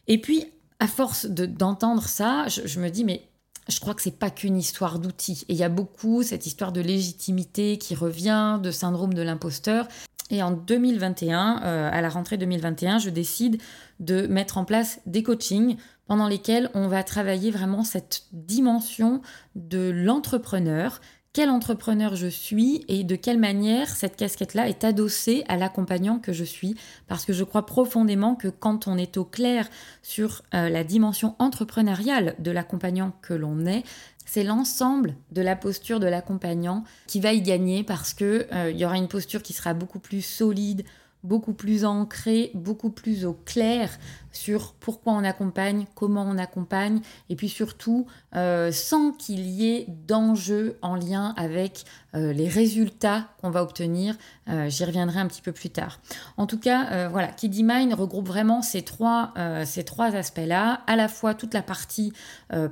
Et 0.08 0.20
puis, 0.20 0.46
à 0.80 0.88
force 0.88 1.26
d'entendre 1.28 2.04
ça, 2.04 2.46
je 2.48 2.80
me 2.80 2.89
dis, 2.89 3.04
mais 3.04 3.28
je 3.69 3.80
crois 3.80 3.93
que 3.93 4.01
c'est 4.01 4.17
pas 4.17 4.30
qu'une 4.30 4.58
histoire 4.58 4.99
d'outils. 4.99 5.45
Et 5.49 5.53
il 5.53 5.60
y 5.60 5.63
a 5.63 5.69
beaucoup 5.69 6.23
cette 6.23 6.45
histoire 6.45 6.71
de 6.71 6.82
légitimité 6.82 7.77
qui 7.77 7.95
revient, 7.95 8.60
de 8.62 8.71
syndrome 8.71 9.13
de 9.13 9.21
l'imposteur. 9.21 9.88
Et 10.30 10.43
en 10.43 10.51
2021, 10.51 11.62
euh, 11.63 11.89
à 11.91 12.01
la 12.01 12.10
rentrée 12.10 12.38
2021, 12.38 12.99
je 12.99 13.10
décide 13.10 13.62
de 13.99 14.27
mettre 14.27 14.58
en 14.58 14.65
place 14.65 14.99
des 15.06 15.23
coachings 15.23 15.77
pendant 16.06 16.27
lesquels 16.27 16.69
on 16.73 16.88
va 16.88 17.03
travailler 17.03 17.51
vraiment 17.51 17.84
cette 17.84 18.23
dimension 18.32 19.21
de 19.56 19.89
l'entrepreneur 19.89 21.01
quel 21.38 21.52
entrepreneur 21.52 22.15
je 22.15 22.26
suis 22.26 22.84
et 22.88 23.04
de 23.04 23.15
quelle 23.15 23.38
manière 23.38 23.89
cette 23.89 24.15
casquette-là 24.15 24.69
est 24.69 24.84
adossée 24.84 25.43
à 25.47 25.56
l'accompagnant 25.56 26.17
que 26.17 26.34
je 26.34 26.43
suis. 26.43 26.73
Parce 27.08 27.26
que 27.26 27.34
je 27.34 27.43
crois 27.43 27.67
profondément 27.67 28.34
que 28.34 28.47
quand 28.47 28.88
on 28.88 28.97
est 28.97 29.17
au 29.17 29.23
clair 29.23 29.69
sur 30.02 30.41
euh, 30.56 30.67
la 30.67 30.84
dimension 30.84 31.36
entrepreneuriale 31.38 32.34
de 32.39 32.50
l'accompagnant 32.50 33.13
que 33.21 33.36
l'on 33.36 33.67
est, 33.67 33.84
c'est 34.26 34.43
l'ensemble 34.43 35.13
de 35.32 35.43
la 35.43 35.56
posture 35.56 36.00
de 36.00 36.08
l'accompagnant 36.08 36.84
qui 37.06 37.19
va 37.19 37.34
y 37.34 37.43
gagner 37.43 37.84
parce 37.84 38.15
que 38.15 38.47
euh, 38.52 38.71
y 38.71 38.84
aura 38.84 38.97
une 38.97 39.08
posture 39.08 39.43
qui 39.43 39.54
sera 39.54 39.76
beaucoup 39.76 40.00
plus 40.00 40.23
solide, 40.23 40.86
beaucoup 41.23 41.54
plus 41.54 41.86
ancrée, 41.86 42.50
beaucoup 42.56 42.89
plus 42.89 43.26
au 43.26 43.34
clair 43.34 43.91
sur 44.38 44.73
pourquoi 44.73 45.13
on 45.13 45.23
accompagne, 45.23 45.86
comment 45.95 46.23
on 46.23 46.38
accompagne, 46.38 47.02
et 47.30 47.36
puis 47.36 47.50
surtout 47.50 48.06
euh, 48.36 48.71
sans 48.71 49.12
qu'il 49.12 49.47
y 49.47 49.69
ait 49.69 49.88
d'enjeux 50.08 50.78
en 50.82 50.95
lien 50.95 51.34
avec 51.38 51.86
euh, 52.13 52.34
les 52.34 52.47
résultats 52.47 53.30
qu'on 53.41 53.50
va 53.50 53.63
obtenir. 53.63 54.15
Euh, 54.47 54.69
j'y 54.69 54.86
reviendrai 54.86 55.19
un 55.19 55.28
petit 55.28 55.41
peu 55.41 55.52
plus 55.52 55.69
tard. 55.69 56.00
En 56.38 56.45
tout 56.45 56.60
cas, 56.60 57.10
voilà, 57.10 57.28
Kiddy 57.30 57.63
Mind 57.63 57.93
regroupe 57.93 58.28
vraiment 58.28 58.62
ces 58.62 58.82
trois, 58.82 59.34
ces 59.65 59.84
trois 59.84 60.15
aspects-là, 60.15 60.82
à 60.88 60.95
la 60.95 61.08
fois 61.08 61.34
toute 61.34 61.54
la 61.54 61.62
partie 61.62 62.13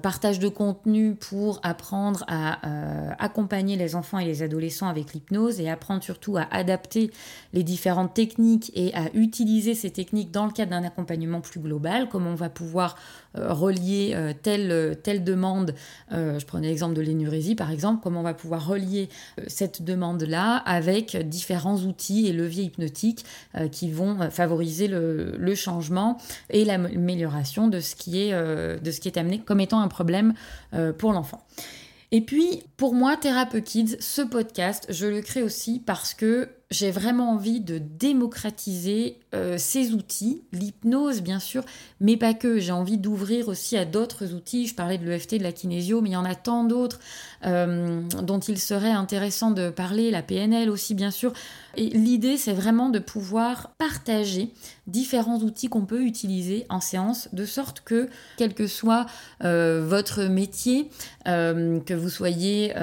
partage 0.01 0.39
de 0.39 0.47
contenu 0.47 1.15
pour 1.15 1.60
apprendre 1.63 2.23
à 2.28 2.60
accompagner 3.19 3.75
les 3.75 3.95
enfants 3.95 4.19
et 4.19 4.25
les 4.25 4.43
adolescents 4.43 4.88
avec 4.88 5.13
l'hypnose 5.13 5.60
et 5.60 5.69
apprendre 5.69 6.04
surtout 6.04 6.38
à 6.38 6.47
adapter 6.51 7.12
les 7.54 7.63
différentes 7.63 8.13
techniques 8.13 8.71
et 8.75 8.93
à 8.93 9.13
utiliser 9.13 9.75
ces 9.75 9.91
techniques 9.91 10.32
dans 10.32 10.45
le 10.45 10.51
cadre 10.51 10.71
d'un 10.71 10.84
accompagnement 10.84 11.41
plus 11.41 11.55
global, 11.60 12.10
comment 12.10 12.32
on 12.32 12.36
va 12.36 12.50
pouvoir 12.50 12.96
euh, 13.38 13.54
relier 13.54 14.12
euh, 14.13 14.34
telle, 14.39 14.72
euh, 14.72 14.96
telle 14.96 15.24
demande, 15.24 15.74
je 16.12 16.46
prenais 16.46 16.68
l'exemple 16.68 16.96
de 16.96 17.02
l'énurésie 17.02 17.56
par 17.56 17.72
exemple, 17.72 18.02
comment 18.04 18.22
on 18.22 18.24
va 18.24 18.34
pouvoir 18.34 18.65
relier 18.65 19.10
cette 19.48 19.84
demande-là 19.84 20.58
avec 20.58 21.18
différents 21.28 21.78
outils 21.78 22.28
et 22.28 22.34
leviers 22.34 22.63
hypnotiques 22.63 23.26
qui 23.72 23.91
vont 23.91 24.30
favoriser 24.30 24.88
le, 24.88 25.56
changement 25.56 26.18
et 26.50 26.65
l'amélioration 26.65 27.68
de, 27.68 27.80
ce 27.80 27.96
qui 27.96 28.22
est, 28.22 29.18
amené 29.18 29.39
comme 29.39 29.60
étant 29.60 29.80
un 29.80 29.88
problème 29.88 30.34
pour 30.98 31.13
l'enfant. 31.13 31.46
Et 32.12 32.22
puis, 32.22 32.63
pour 32.78 32.94
moi, 32.94 33.18
Thérapeute 33.18 33.63
Kids, 33.63 33.98
ce 34.00 34.22
podcast, 34.22 34.86
je 34.89 35.08
le 35.08 35.22
crée 35.22 35.44
aussi 35.44 35.82
parce 35.86 36.13
que 36.13 36.50
j'ai 36.75 36.91
vraiment 36.91 37.31
envie 37.31 37.61
de 37.61 37.77
démocratiser 37.77 39.17
euh, 39.33 39.57
ces 39.57 39.93
outils, 39.93 40.43
l'hypnose 40.51 41.21
bien 41.21 41.39
sûr, 41.39 41.63
mais 41.99 42.17
pas 42.17 42.33
que. 42.33 42.59
J'ai 42.59 42.71
envie 42.71 42.97
d'ouvrir 42.97 43.47
aussi 43.47 43.77
à 43.77 43.85
d'autres 43.85 44.33
outils. 44.33 44.67
Je 44.67 44.75
parlais 44.75 44.97
de 44.97 45.05
l'EFT, 45.05 45.35
de 45.35 45.43
la 45.43 45.51
kinésio, 45.51 46.01
mais 46.01 46.09
il 46.09 46.13
y 46.13 46.17
en 46.17 46.25
a 46.25 46.35
tant 46.35 46.63
d'autres 46.63 46.99
euh, 47.45 48.01
dont 48.23 48.39
il 48.39 48.59
serait 48.59 48.91
intéressant 48.91 49.51
de 49.51 49.69
parler, 49.69 50.11
la 50.11 50.21
PNL 50.21 50.69
aussi 50.69 50.95
bien 50.95 51.11
sûr. 51.11 51.33
Et 51.77 51.89
l'idée, 51.89 52.38
c'est 52.38 52.53
vraiment 52.53 52.89
de 52.89 52.99
pouvoir 52.99 53.71
partager 53.77 54.51
différents 54.88 55.39
outils 55.39 55.67
qu'on 55.67 55.85
peut 55.85 56.03
utiliser 56.03 56.65
en 56.69 56.79
séance, 56.79 57.27
de 57.33 57.45
sorte 57.45 57.81
que, 57.81 58.09
quel 58.38 58.53
que 58.53 58.67
soit 58.67 59.05
euh, 59.43 59.83
votre 59.85 60.23
métier, 60.23 60.89
que 61.25 61.93
vous 61.93 62.09
soyez 62.09 62.73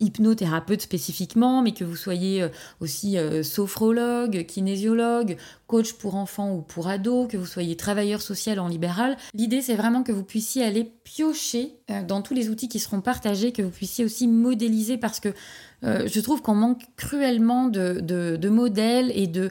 hypnothérapeute 0.00 0.80
spécifiquement, 0.80 1.62
mais 1.62 1.72
que 1.72 1.84
vous 1.84 1.96
soyez 1.96 2.48
aussi 2.80 2.99
euh, 3.16 3.42
sophrologue, 3.42 4.44
kinésiologue, 4.46 5.36
coach 5.66 5.92
pour 5.94 6.14
enfants 6.14 6.52
ou 6.54 6.62
pour 6.62 6.88
ados, 6.88 7.28
que 7.28 7.36
vous 7.36 7.46
soyez 7.46 7.76
travailleur 7.76 8.20
social 8.20 8.58
en 8.60 8.68
libéral. 8.68 9.16
L'idée, 9.34 9.62
c'est 9.62 9.74
vraiment 9.74 10.02
que 10.02 10.12
vous 10.12 10.24
puissiez 10.24 10.64
aller 10.64 10.84
piocher 11.04 11.74
euh, 11.90 12.02
dans 12.02 12.22
tous 12.22 12.34
les 12.34 12.48
outils 12.48 12.68
qui 12.68 12.78
seront 12.78 13.00
partagés, 13.00 13.52
que 13.52 13.62
vous 13.62 13.70
puissiez 13.70 14.04
aussi 14.04 14.26
modéliser 14.28 14.96
parce 14.96 15.20
que 15.20 15.30
euh, 15.84 16.06
je 16.06 16.20
trouve 16.20 16.42
qu'on 16.42 16.54
manque 16.54 16.82
cruellement 16.96 17.68
de 17.68 18.48
modèles 18.48 19.12
et 19.14 19.26
de 19.26 19.50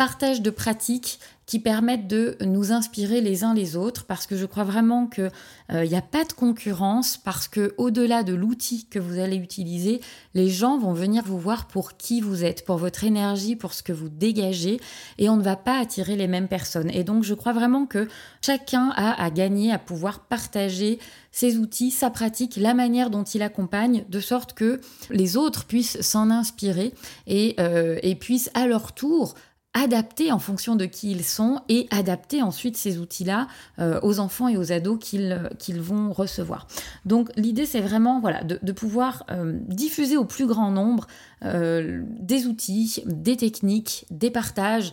partage 0.00 0.40
de 0.40 0.48
pratiques 0.48 1.18
qui 1.50 1.58
permettent 1.58 2.06
de 2.06 2.36
nous 2.42 2.70
inspirer 2.70 3.20
les 3.20 3.42
uns 3.42 3.54
les 3.54 3.74
autres 3.74 4.04
parce 4.04 4.28
que 4.28 4.36
je 4.36 4.46
crois 4.46 4.62
vraiment 4.62 5.08
qu'il 5.08 5.32
n'y 5.68 5.94
euh, 5.94 5.98
a 5.98 6.00
pas 6.00 6.24
de 6.24 6.32
concurrence 6.32 7.16
parce 7.16 7.48
que 7.48 7.74
au-delà 7.76 8.22
de 8.22 8.34
l'outil 8.34 8.86
que 8.86 9.00
vous 9.00 9.18
allez 9.18 9.34
utiliser, 9.34 10.00
les 10.34 10.48
gens 10.48 10.78
vont 10.78 10.92
venir 10.92 11.24
vous 11.26 11.40
voir 11.40 11.66
pour 11.66 11.96
qui 11.96 12.20
vous 12.20 12.44
êtes, 12.44 12.64
pour 12.64 12.76
votre 12.76 13.02
énergie, 13.02 13.56
pour 13.56 13.72
ce 13.72 13.82
que 13.82 13.92
vous 13.92 14.08
dégagez 14.08 14.80
et 15.18 15.28
on 15.28 15.36
ne 15.36 15.42
va 15.42 15.56
pas 15.56 15.80
attirer 15.80 16.14
les 16.14 16.28
mêmes 16.28 16.46
personnes. 16.46 16.88
Et 16.90 17.02
donc 17.02 17.24
je 17.24 17.34
crois 17.34 17.52
vraiment 17.52 17.84
que 17.84 18.06
chacun 18.42 18.92
a 18.94 19.20
à 19.20 19.28
gagner 19.30 19.72
à 19.72 19.80
pouvoir 19.80 20.20
partager 20.20 21.00
ses 21.32 21.56
outils, 21.56 21.90
sa 21.90 22.10
pratique, 22.10 22.58
la 22.58 22.74
manière 22.74 23.10
dont 23.10 23.24
il 23.24 23.42
accompagne, 23.42 24.04
de 24.08 24.20
sorte 24.20 24.52
que 24.52 24.80
les 25.10 25.36
autres 25.36 25.64
puissent 25.64 26.00
s'en 26.00 26.30
inspirer 26.30 26.94
et, 27.26 27.56
euh, 27.58 27.98
et 28.04 28.14
puissent 28.14 28.50
à 28.54 28.68
leur 28.68 28.92
tour 28.92 29.34
adapter 29.72 30.32
en 30.32 30.40
fonction 30.40 30.74
de 30.74 30.84
qui 30.84 31.12
ils 31.12 31.24
sont 31.24 31.60
et 31.68 31.86
adapter 31.90 32.42
ensuite 32.42 32.76
ces 32.76 32.98
outils-là 32.98 33.46
euh, 33.78 34.00
aux 34.02 34.18
enfants 34.18 34.48
et 34.48 34.56
aux 34.56 34.72
ados 34.72 34.98
qu'ils 35.00 35.48
qu'ils 35.60 35.80
vont 35.80 36.12
recevoir. 36.12 36.66
Donc 37.04 37.30
l'idée 37.36 37.66
c'est 37.66 37.80
vraiment 37.80 38.20
de, 38.20 38.72
pouvoir 38.72 39.24
euh, 39.30 39.58
diffuser 39.68 40.16
au 40.16 40.24
plus 40.24 40.48
grand 40.48 40.72
nombre 40.72 41.06
euh, 41.44 42.02
des 42.18 42.46
outils, 42.46 43.02
des 43.06 43.36
techniques, 43.36 44.06
des 44.10 44.30
partages 44.30 44.92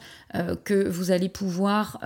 que 0.65 0.87
vous 0.87 1.11
allez 1.11 1.29
pouvoir 1.29 1.99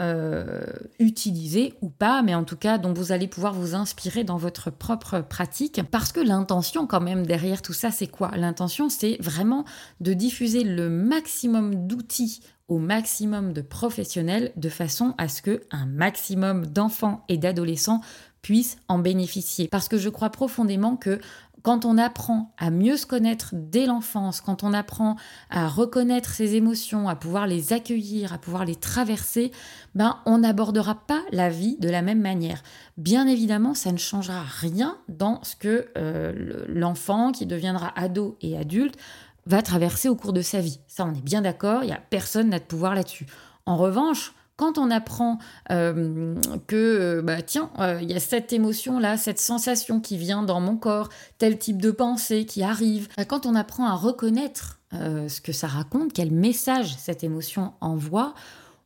utiliser 1.00 1.74
ou 1.82 1.90
pas, 1.90 2.22
mais 2.22 2.36
en 2.36 2.44
tout 2.44 2.56
cas 2.56 2.78
dont 2.78 2.94
vous 2.94 3.12
allez 3.12 3.28
pouvoir 3.28 3.54
vous 3.54 3.76
inspirer 3.76 4.24
dans 4.24 4.38
votre 4.38 4.70
propre 4.70 5.22
pratique. 5.22 5.82
Parce 5.90 6.12
que 6.12 6.20
l'intention 6.20 6.88
quand 6.88 7.02
même 7.02 7.26
derrière 7.26 7.62
tout 7.62 7.74
ça 7.74 7.92
c'est 7.92 8.08
quoi? 8.08 8.32
L'intention 8.38 8.90
c'est 8.90 9.18
vraiment 9.20 9.66
de 10.00 10.14
diffuser 10.14 10.64
le 10.64 10.90
maximum 10.90 11.88
d'outils 11.88 12.42
au 12.72 12.78
maximum 12.78 13.52
de 13.52 13.60
professionnels 13.60 14.54
de 14.56 14.70
façon 14.70 15.14
à 15.18 15.28
ce 15.28 15.42
que 15.42 15.62
un 15.72 15.86
maximum 15.86 16.66
d'enfants 16.66 17.26
et 17.28 17.38
d'adolescents 17.38 18.00
puissent 18.42 18.78
en 18.88 18.98
bénéficier. 18.98 19.68
Parce 19.68 19.90
que 19.90 19.98
je 19.98 20.08
crois 20.08 20.30
profondément 20.30 20.96
que 20.96 21.20
quand 21.64 21.84
on 21.84 21.98
apprend 21.98 22.54
à 22.58 22.72
mieux 22.72 22.96
se 22.96 23.06
connaître 23.06 23.50
dès 23.52 23.86
l'enfance, 23.86 24.40
quand 24.40 24.64
on 24.64 24.72
apprend 24.72 25.18
à 25.50 25.68
reconnaître 25.68 26.30
ses 26.30 26.56
émotions, 26.56 27.10
à 27.10 27.16
pouvoir 27.16 27.46
les 27.46 27.74
accueillir, 27.74 28.32
à 28.32 28.38
pouvoir 28.38 28.64
les 28.64 28.76
traverser, 28.76 29.52
ben 29.94 30.20
on 30.26 30.38
n'abordera 30.38 30.96
pas 30.96 31.22
la 31.34 31.50
vie 31.50 31.76
de 31.78 31.90
la 31.90 32.02
même 32.02 32.22
manière. 32.22 32.64
Bien 32.98 33.28
évidemment, 33.28 33.74
ça 33.74 33.92
ne 33.92 33.98
changera 33.98 34.44
rien 34.44 34.98
dans 35.10 35.44
ce 35.44 35.58
que 35.58 35.90
euh, 35.98 36.64
l'enfant 36.70 37.34
qui 37.34 37.46
deviendra 37.46 37.92
ado 38.00 38.38
et 38.42 38.58
adulte 38.58 38.98
va 39.46 39.62
traverser 39.62 40.10
au 40.10 40.16
cours 40.16 40.34
de 40.34 40.42
sa 40.42 40.60
vie. 40.60 40.80
Ça, 40.88 41.06
on 41.06 41.14
est 41.14 41.24
bien 41.24 41.42
d'accord, 41.42 41.84
il 41.84 41.92
a 41.92 42.00
personne 42.10 42.50
n'a 42.50 42.60
de 42.60 42.64
pouvoir 42.64 42.96
là-dessus. 42.96 43.26
En 43.66 43.78
revanche, 43.78 44.34
quand 44.62 44.78
on 44.78 44.92
apprend 44.92 45.40
euh, 45.72 46.36
que, 46.68 46.76
euh, 46.76 47.22
bah, 47.24 47.42
tiens, 47.42 47.72
euh, 47.80 47.98
il 48.00 48.12
y 48.12 48.14
a 48.14 48.20
cette 48.20 48.54
émotion-là, 48.54 49.18
cette 49.18 49.40
sensation 49.40 50.00
qui 50.00 50.18
vient 50.18 50.44
dans 50.44 50.62
mon 50.62 50.78
corps, 50.78 51.10
tel 51.40 51.58
type 51.58 51.82
de 51.82 51.90
pensée 51.90 52.46
qui 52.46 52.62
arrive, 52.62 53.08
quand 53.28 53.48
on 53.48 53.56
apprend 53.56 53.88
à 53.88 53.96
reconnaître 53.96 54.78
ce 54.94 55.40
que 55.40 55.54
ça 55.54 55.68
raconte, 55.68 56.12
quel 56.12 56.32
message 56.32 56.98
cette 56.98 57.24
émotion 57.24 57.72
envoie, 57.80 58.34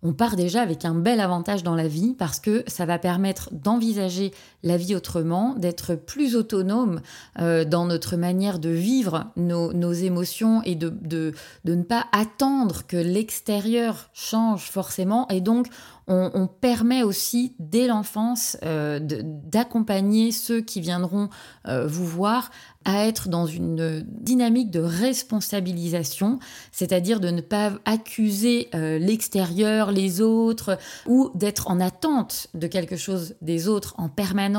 on 0.03 0.13
part 0.13 0.35
déjà 0.35 0.61
avec 0.61 0.85
un 0.85 0.93
bel 0.93 1.19
avantage 1.19 1.63
dans 1.63 1.73
la 1.73 1.87
vie 1.87 2.13
parce 2.13 2.39
que 2.39 2.63
ça 2.67 2.85
va 2.85 2.99
permettre 2.99 3.49
d'envisager 3.51 4.31
la 4.65 4.75
vie 4.77 4.95
autrement, 4.95 5.53
d'être 5.55 5.95
plus 5.95 6.35
autonome 6.35 7.01
dans 7.37 7.85
notre 7.85 8.17
manière 8.17 8.59
de 8.59 8.69
vivre 8.69 9.31
nos, 9.37 9.93
émotions 9.93 10.61
et 10.63 10.75
de, 10.75 11.33
ne 11.63 11.83
pas 11.83 12.05
attendre 12.11 12.81
que 12.87 12.97
l'extérieur 12.97 14.09
change 14.13 14.69
forcément. 14.69 15.27
Et 15.29 15.39
donc, 15.41 15.67
on, 16.07 16.47
permet 16.47 17.01
aussi 17.01 17.55
dès 17.57 17.87
l'enfance 17.87 18.57
euh, 18.63 18.99
d'accompagner 19.01 20.31
ceux 20.31 20.61
qui 20.61 20.79
viendront 20.79 21.29
euh, 21.67 21.87
vous 21.87 22.05
voir 22.05 22.51
à 22.85 23.07
être 23.07 23.29
dans 23.29 23.47
une 23.47 24.05
dynamique 24.07 24.69
de 24.69 24.79
responsabilisation, 24.79 26.37
c'est-à-dire 26.71 27.19
de 27.19 27.29
ne 27.29 27.41
pas 27.41 27.73
accuser 27.85 28.69
euh, 28.75 28.99
l'extérieur, 28.99 29.91
les 29.91 30.21
autres, 30.21 30.77
ou 31.07 31.31
d'être 31.33 31.71
en 31.71 31.79
attente 31.79 32.47
de 32.53 32.67
quelque 32.67 32.95
chose 32.95 33.35
des 33.41 33.67
autres 33.67 33.95
en 33.97 34.07
permanence 34.07 34.54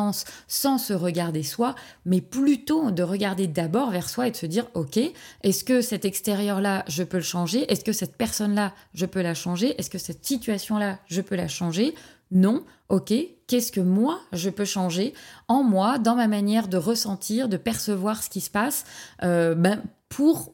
sans 0.49 0.79
se 0.79 0.93
regarder 0.93 1.43
soi, 1.43 1.75
mais 2.05 2.21
plutôt 2.21 2.91
de 2.91 3.03
regarder 3.03 3.47
d'abord 3.47 3.91
vers 3.91 4.09
soi 4.09 4.29
et 4.29 4.31
de 4.31 4.37
se 4.37 4.47
dire, 4.47 4.67
ok, 4.75 4.99
est-ce 5.43 5.65
que 5.65 5.81
cet 5.81 6.05
extérieur-là, 6.05 6.85
je 6.89 7.03
peux 7.03 7.19
le 7.19 7.23
changer? 7.23 7.71
Est-ce 7.71 7.85
que 7.85 7.93
cette 7.93 8.17
personne-là, 8.17 8.73
je 8.95 9.07
peux 9.07 9.23
la 9.23 9.35
changer? 9.35 9.79
Est-ce 9.79 9.91
que 9.91 9.99
cette 9.99 10.25
situation-là, 10.25 10.99
je 11.07 11.21
peux 11.21 11.37
la 11.37 11.49
changer? 11.49 11.95
Non. 12.31 12.65
Ok, 12.89 13.13
qu'est-ce 13.47 13.73
que 13.73 13.81
moi, 13.81 14.21
je 14.33 14.49
peux 14.51 14.65
changer 14.65 15.13
en 15.49 15.63
moi, 15.63 15.99
dans 15.99 16.15
ma 16.15 16.29
manière 16.29 16.69
de 16.69 16.77
ressentir, 16.77 17.49
de 17.49 17.57
percevoir 17.57 18.23
ce 18.23 18.31
qui 18.31 18.41
se 18.41 18.51
passe, 18.51 18.85
euh, 19.25 19.55
ben, 19.55 19.83
pour 20.09 20.53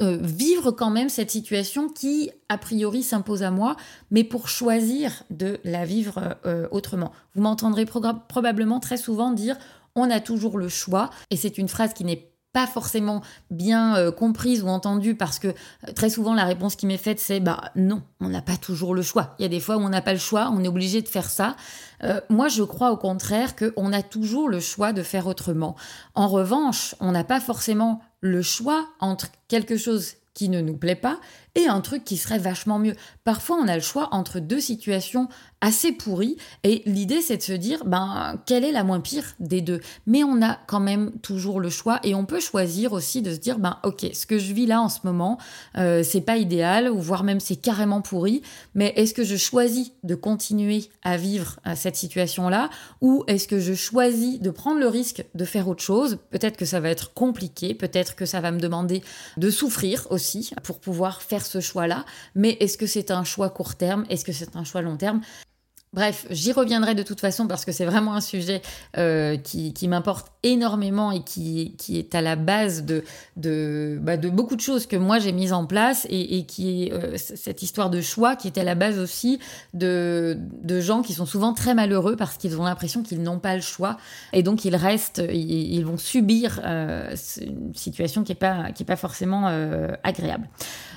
euh, 0.00 0.18
vivre 0.20 0.70
quand 0.70 0.90
même 0.90 1.08
cette 1.08 1.30
situation 1.30 1.88
qui, 1.88 2.30
a 2.48 2.58
priori, 2.58 3.02
s'impose 3.02 3.42
à 3.42 3.50
moi, 3.50 3.76
mais 4.10 4.24
pour 4.24 4.48
choisir 4.48 5.24
de 5.30 5.58
la 5.64 5.84
vivre 5.84 6.36
euh, 6.46 6.68
autrement. 6.70 7.12
Vous 7.34 7.42
m'entendrez 7.42 7.86
probablement 7.86 8.80
très 8.80 8.96
souvent 8.96 9.32
dire 9.32 9.56
on 9.94 10.10
a 10.10 10.20
toujours 10.20 10.58
le 10.58 10.68
choix, 10.68 11.10
et 11.30 11.36
c'est 11.36 11.58
une 11.58 11.68
phrase 11.68 11.92
qui 11.92 12.04
n'est 12.04 12.30
pas 12.52 12.66
forcément 12.66 13.20
bien 13.50 13.96
euh, 13.96 14.10
comprise 14.10 14.62
ou 14.62 14.68
entendue 14.68 15.14
parce 15.14 15.38
que 15.38 15.48
euh, 15.48 15.92
très 15.94 16.10
souvent 16.10 16.34
la 16.34 16.44
réponse 16.44 16.76
qui 16.76 16.86
m'est 16.86 16.96
faite 16.96 17.20
c'est 17.20 17.40
bah 17.40 17.70
non, 17.76 18.02
on 18.20 18.28
n'a 18.28 18.42
pas 18.42 18.56
toujours 18.56 18.94
le 18.94 19.02
choix. 19.02 19.34
Il 19.38 19.42
y 19.42 19.44
a 19.44 19.48
des 19.48 19.60
fois 19.60 19.76
où 19.76 19.80
on 19.80 19.90
n'a 19.90 20.00
pas 20.00 20.12
le 20.12 20.18
choix, 20.18 20.50
on 20.52 20.64
est 20.64 20.68
obligé 20.68 21.02
de 21.02 21.08
faire 21.08 21.28
ça. 21.28 21.56
Euh, 22.04 22.20
moi 22.30 22.48
je 22.48 22.62
crois 22.62 22.90
au 22.90 22.96
contraire 22.96 23.54
qu'on 23.54 23.92
a 23.92 24.02
toujours 24.02 24.48
le 24.48 24.60
choix 24.60 24.92
de 24.92 25.02
faire 25.02 25.26
autrement. 25.26 25.76
En 26.14 26.28
revanche, 26.28 26.94
on 27.00 27.12
n'a 27.12 27.24
pas 27.24 27.40
forcément 27.40 28.00
le 28.20 28.42
choix 28.42 28.88
entre 29.00 29.28
quelque 29.48 29.76
chose 29.76 30.14
qui 30.34 30.48
ne 30.48 30.60
nous 30.60 30.76
plaît 30.76 30.94
pas 30.94 31.20
et 31.58 31.66
un 31.66 31.80
truc 31.80 32.04
qui 32.04 32.16
serait 32.16 32.38
vachement 32.38 32.78
mieux. 32.78 32.94
Parfois, 33.24 33.58
on 33.60 33.66
a 33.66 33.74
le 33.74 33.82
choix 33.82 34.08
entre 34.12 34.38
deux 34.38 34.60
situations 34.60 35.28
assez 35.60 35.90
pourries 35.90 36.36
et 36.62 36.82
l'idée, 36.86 37.20
c'est 37.20 37.38
de 37.38 37.42
se 37.42 37.52
dire, 37.52 37.84
ben, 37.84 38.40
quelle 38.46 38.64
est 38.64 38.70
la 38.70 38.84
moins 38.84 39.00
pire 39.00 39.34
des 39.40 39.60
deux? 39.60 39.80
Mais 40.06 40.22
on 40.22 40.40
a 40.40 40.56
quand 40.68 40.78
même 40.78 41.10
toujours 41.20 41.58
le 41.58 41.68
choix 41.68 41.98
et 42.04 42.14
on 42.14 42.24
peut 42.24 42.38
choisir 42.38 42.92
aussi 42.92 43.22
de 43.22 43.32
se 43.32 43.38
dire, 43.38 43.58
ben, 43.58 43.78
ok, 43.82 44.06
ce 44.12 44.24
que 44.24 44.38
je 44.38 44.52
vis 44.52 44.66
là 44.66 44.80
en 44.80 44.88
ce 44.88 45.00
moment, 45.02 45.36
euh, 45.76 46.04
c'est 46.04 46.20
pas 46.20 46.36
idéal 46.36 46.88
ou 46.88 47.00
voire 47.00 47.24
même 47.24 47.40
c'est 47.40 47.56
carrément 47.56 48.02
pourri, 48.02 48.42
mais 48.74 48.92
est-ce 48.94 49.14
que 49.14 49.24
je 49.24 49.34
choisis 49.34 49.90
de 50.04 50.14
continuer 50.14 50.88
à 51.02 51.16
vivre 51.16 51.58
euh, 51.66 51.72
cette 51.74 51.96
situation-là 51.96 52.70
ou 53.00 53.24
est-ce 53.26 53.48
que 53.48 53.58
je 53.58 53.74
choisis 53.74 54.40
de 54.40 54.50
prendre 54.50 54.78
le 54.78 54.86
risque 54.86 55.24
de 55.34 55.44
faire 55.44 55.66
autre 55.66 55.82
chose? 55.82 56.18
Peut-être 56.30 56.56
que 56.56 56.66
ça 56.66 56.78
va 56.78 56.88
être 56.88 57.14
compliqué, 57.14 57.74
peut-être 57.74 58.14
que 58.14 58.26
ça 58.26 58.40
va 58.40 58.52
me 58.52 58.60
demander 58.60 59.02
de 59.36 59.50
souffrir 59.50 60.06
aussi 60.10 60.52
pour 60.62 60.78
pouvoir 60.78 61.22
faire 61.22 61.44
ce 61.48 61.60
choix-là, 61.60 62.04
mais 62.34 62.56
est-ce 62.60 62.78
que 62.78 62.86
c'est 62.86 63.10
un 63.10 63.24
choix 63.24 63.50
court 63.50 63.74
terme? 63.74 64.04
Est-ce 64.10 64.24
que 64.24 64.32
c'est 64.32 64.54
un 64.56 64.64
choix 64.64 64.82
long 64.82 64.96
terme? 64.96 65.20
Bref, 65.94 66.26
j'y 66.28 66.52
reviendrai 66.52 66.94
de 66.94 67.02
toute 67.02 67.18
façon 67.18 67.46
parce 67.46 67.64
que 67.64 67.72
c'est 67.72 67.86
vraiment 67.86 68.14
un 68.14 68.20
sujet 68.20 68.60
euh, 68.98 69.38
qui, 69.38 69.88
m'importe 69.88 70.30
énormément 70.42 71.12
et 71.12 71.24
qui, 71.24 71.76
qui, 71.78 71.98
est 71.98 72.14
à 72.14 72.20
la 72.20 72.36
base 72.36 72.84
de, 72.84 73.04
de, 73.36 73.98
bah, 74.02 74.18
de 74.18 74.28
beaucoup 74.28 74.54
de 74.54 74.60
choses 74.60 74.86
que 74.86 74.96
moi 74.96 75.18
j'ai 75.18 75.32
mises 75.32 75.54
en 75.54 75.64
place 75.64 76.06
et, 76.10 76.44
qui 76.44 76.84
est 76.84 76.92
euh, 76.92 77.16
cette 77.16 77.62
histoire 77.62 77.88
de 77.88 78.02
choix 78.02 78.36
qui 78.36 78.48
est 78.48 78.58
à 78.58 78.64
la 78.64 78.74
base 78.74 78.98
aussi 78.98 79.38
de, 79.72 80.36
de 80.62 80.80
gens 80.80 81.00
qui 81.00 81.14
sont 81.14 81.24
souvent 81.24 81.54
très 81.54 81.74
malheureux 81.74 82.16
parce 82.16 82.36
qu'ils 82.36 82.60
ont 82.60 82.64
l'impression 82.64 83.02
qu'ils 83.02 83.22
n'ont 83.22 83.38
pas 83.38 83.54
le 83.54 83.62
choix 83.62 83.96
et 84.34 84.42
donc 84.42 84.66
ils 84.66 84.76
restent, 84.76 85.22
ils, 85.32 85.82
vont 85.86 85.96
subir 85.96 86.60
euh, 86.64 87.16
une 87.40 87.74
situation 87.74 88.24
qui 88.24 88.32
n'est 88.32 88.36
pas, 88.36 88.72
qui 88.72 88.82
est 88.82 88.86
pas 88.86 88.96
forcément 88.96 89.46
agréable. 90.02 90.50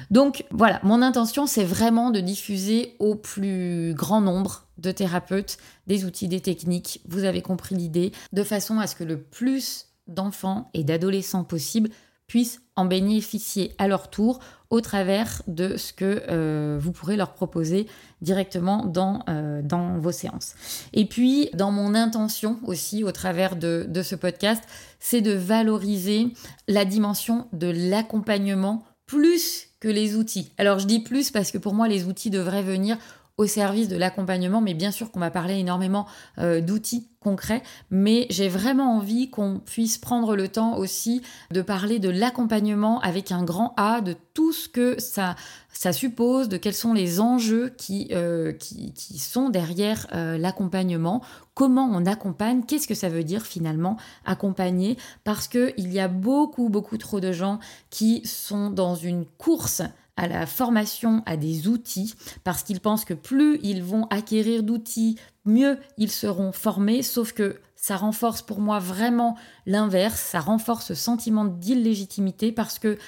Donc 0.10 0.44
voilà, 0.52 0.82
mon 0.84 1.02
intention 1.02 1.46
c'est 1.46 1.64
vraiment 1.64 2.12
de 2.12 2.20
diffuser 2.20 2.98
au 3.00 3.16
plus 3.16 3.94
grand 3.96 4.20
nombre 4.20 4.66
de 4.78 4.92
thérapeutes, 4.92 5.58
des 5.88 6.06
outils, 6.06 6.28
des 6.28 6.42
techniques, 6.42 7.02
vous 7.08 7.24
avez 7.24 7.42
compris 7.42 7.76
l'idée, 7.76 8.12
de 8.34 8.44
façon 8.44 8.80
à 8.80 8.88
ce 8.88 8.96
que 8.96 9.04
le 9.04 9.22
plus 9.22 9.88
d'enfants 10.08 10.70
et 10.74 10.84
d'adolescents 10.84 11.44
possibles 11.44 11.90
puissent 12.28 12.62
en 12.78 12.86
bénéficier 12.86 13.74
à 13.78 13.90
leur 13.90 14.10
tour 14.10 14.40
au 14.70 14.80
travers 14.80 15.42
de 15.48 15.76
ce 15.76 15.92
que 15.92 16.24
euh, 16.30 16.78
vous 16.80 16.94
pourrez 16.94 17.18
leur 17.18 17.34
proposer 17.34 17.88
directement 18.22 18.86
dans, 18.86 19.22
euh, 19.28 19.62
dans 19.62 20.00
vos 20.00 20.14
séances. 20.14 20.56
Et 20.94 21.06
puis, 21.06 21.50
dans 21.54 21.72
mon 21.72 21.94
intention 21.94 22.58
aussi, 22.64 23.04
au 23.04 23.12
travers 23.12 23.58
de, 23.58 23.86
de 23.90 24.02
ce 24.02 24.16
podcast, 24.16 24.64
c'est 25.00 25.20
de 25.20 25.34
valoriser 25.34 26.30
la 26.70 26.86
dimension 26.86 27.48
de 27.52 27.68
l'accompagnement 27.68 28.86
plus 29.08 29.68
que 29.82 29.90
les 29.90 30.16
outils. 30.16 30.54
Alors 30.58 30.80
je 30.80 30.88
dis 30.88 31.02
plus 31.02 31.32
parce 31.32 31.52
que 31.52 31.58
pour 31.58 31.74
moi 31.74 31.90
les 31.90 32.06
outils 32.06 32.30
devraient 32.30 32.64
venir 32.64 32.98
au 33.42 33.48
service 33.48 33.88
de 33.88 33.98
l'accompagnement, 33.98 34.62
mais 34.62 34.76
bien 34.76 34.92
sûr 34.92 35.12
qu'on 35.12 35.20
va 35.20 35.32
parler 35.32 35.56
énormément 35.56 36.06
euh, 36.38 36.62
d'outils 36.62 37.08
concrets, 37.20 37.64
mais 37.90 38.28
j'ai 38.30 38.50
vraiment 38.50 38.96
envie 38.98 39.32
qu'on 39.32 39.60
puisse 39.60 39.98
prendre 39.98 40.36
le 40.36 40.48
temps 40.48 40.78
aussi 40.78 41.24
de 41.50 41.64
parler 41.64 41.98
de 41.98 42.10
l'accompagnement 42.10 43.00
avec 43.02 43.32
un 43.32 43.44
grand 43.44 43.74
A, 43.78 44.02
de 44.02 44.16
tout 44.36 44.54
ce 44.54 44.70
que 44.70 45.00
ça, 45.02 45.36
ça 45.74 45.92
suppose, 45.92 46.50
de 46.50 46.58
quels 46.58 46.76
sont 46.76 46.94
les 46.94 47.20
enjeux 47.20 47.74
qui, 47.78 48.10
euh, 48.12 48.54
qui, 48.54 48.94
sont 49.18 49.50
derrière 49.50 50.06
euh, 50.14 50.38
l'accompagnement, 50.38 51.24
comment 51.56 51.90
on 51.92 52.06
accompagne, 52.06 52.62
qu'est-ce 52.68 52.88
que 52.88 52.96
ça 52.96 53.10
veut 53.10 53.24
dire 53.24 53.44
finalement 53.48 53.98
accompagner, 54.24 54.98
parce 55.24 55.48
qu'il 55.48 55.92
y 55.92 56.00
a 56.00 56.08
beaucoup, 56.08 56.70
beaucoup 56.70 56.98
trop 56.98 57.20
de 57.20 57.32
gens 57.32 57.60
qui 57.90 58.22
sont 58.24 58.70
dans 58.70 58.94
une 58.94 59.26
course 59.26 59.82
à 60.18 60.28
la 60.28 60.46
formation 60.46 61.24
à 61.26 61.38
des 61.38 61.68
outils 61.68 62.14
parce 62.44 62.64
qu'ils 62.64 62.80
pensent 62.80 63.06
que 63.06 63.14
plus 63.14 63.60
ils 63.64 63.84
vont 63.84 64.06
acquérir 64.10 64.64
d'outils, 64.64 65.18
mieux 65.46 65.78
ils 65.98 66.12
seront 66.12 66.52
formés, 66.52 67.02
sauf 67.02 67.34
que 67.34 67.60
ça 67.82 67.98
renforce 67.98 68.44
pour 68.44 68.62
moi 68.62 68.78
vraiment 68.78 69.36
l'inverse, 69.66 70.22
ça 70.22 70.40
renforce 70.40 70.86
ce 70.86 70.94
sentiment 70.94 71.46
d'illégitimité 71.46 72.52
parce 72.52 72.78
que 72.78 73.00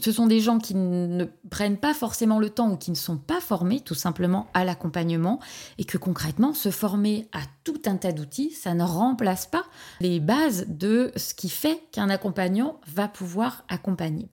ce 0.00 0.12
sont 0.12 0.28
des 0.28 0.40
gens 0.40 0.58
qui 0.58 0.76
ne 0.76 1.24
prennent 1.50 1.76
pas 1.76 1.94
forcément 1.94 2.38
le 2.38 2.48
temps 2.48 2.70
ou 2.70 2.76
qui 2.76 2.92
ne 2.92 2.96
sont 2.96 3.16
pas 3.16 3.40
formés 3.40 3.80
tout 3.80 3.96
simplement 3.96 4.46
à 4.54 4.64
l'accompagnement 4.64 5.40
et 5.78 5.84
que 5.84 5.98
concrètement 5.98 6.54
se 6.54 6.70
former 6.70 7.28
à 7.32 7.40
tout 7.64 7.82
un 7.86 7.96
tas 7.96 8.12
d'outils, 8.12 8.52
ça 8.52 8.72
ne 8.72 8.84
remplace 8.84 9.46
pas 9.46 9.64
les 10.00 10.20
bases 10.20 10.66
de 10.68 11.10
ce 11.16 11.34
qui 11.34 11.48
fait 11.48 11.82
qu'un 11.90 12.08
accompagnant 12.08 12.80
va 12.86 13.08
pouvoir 13.08 13.64
accompagner. 13.68 14.28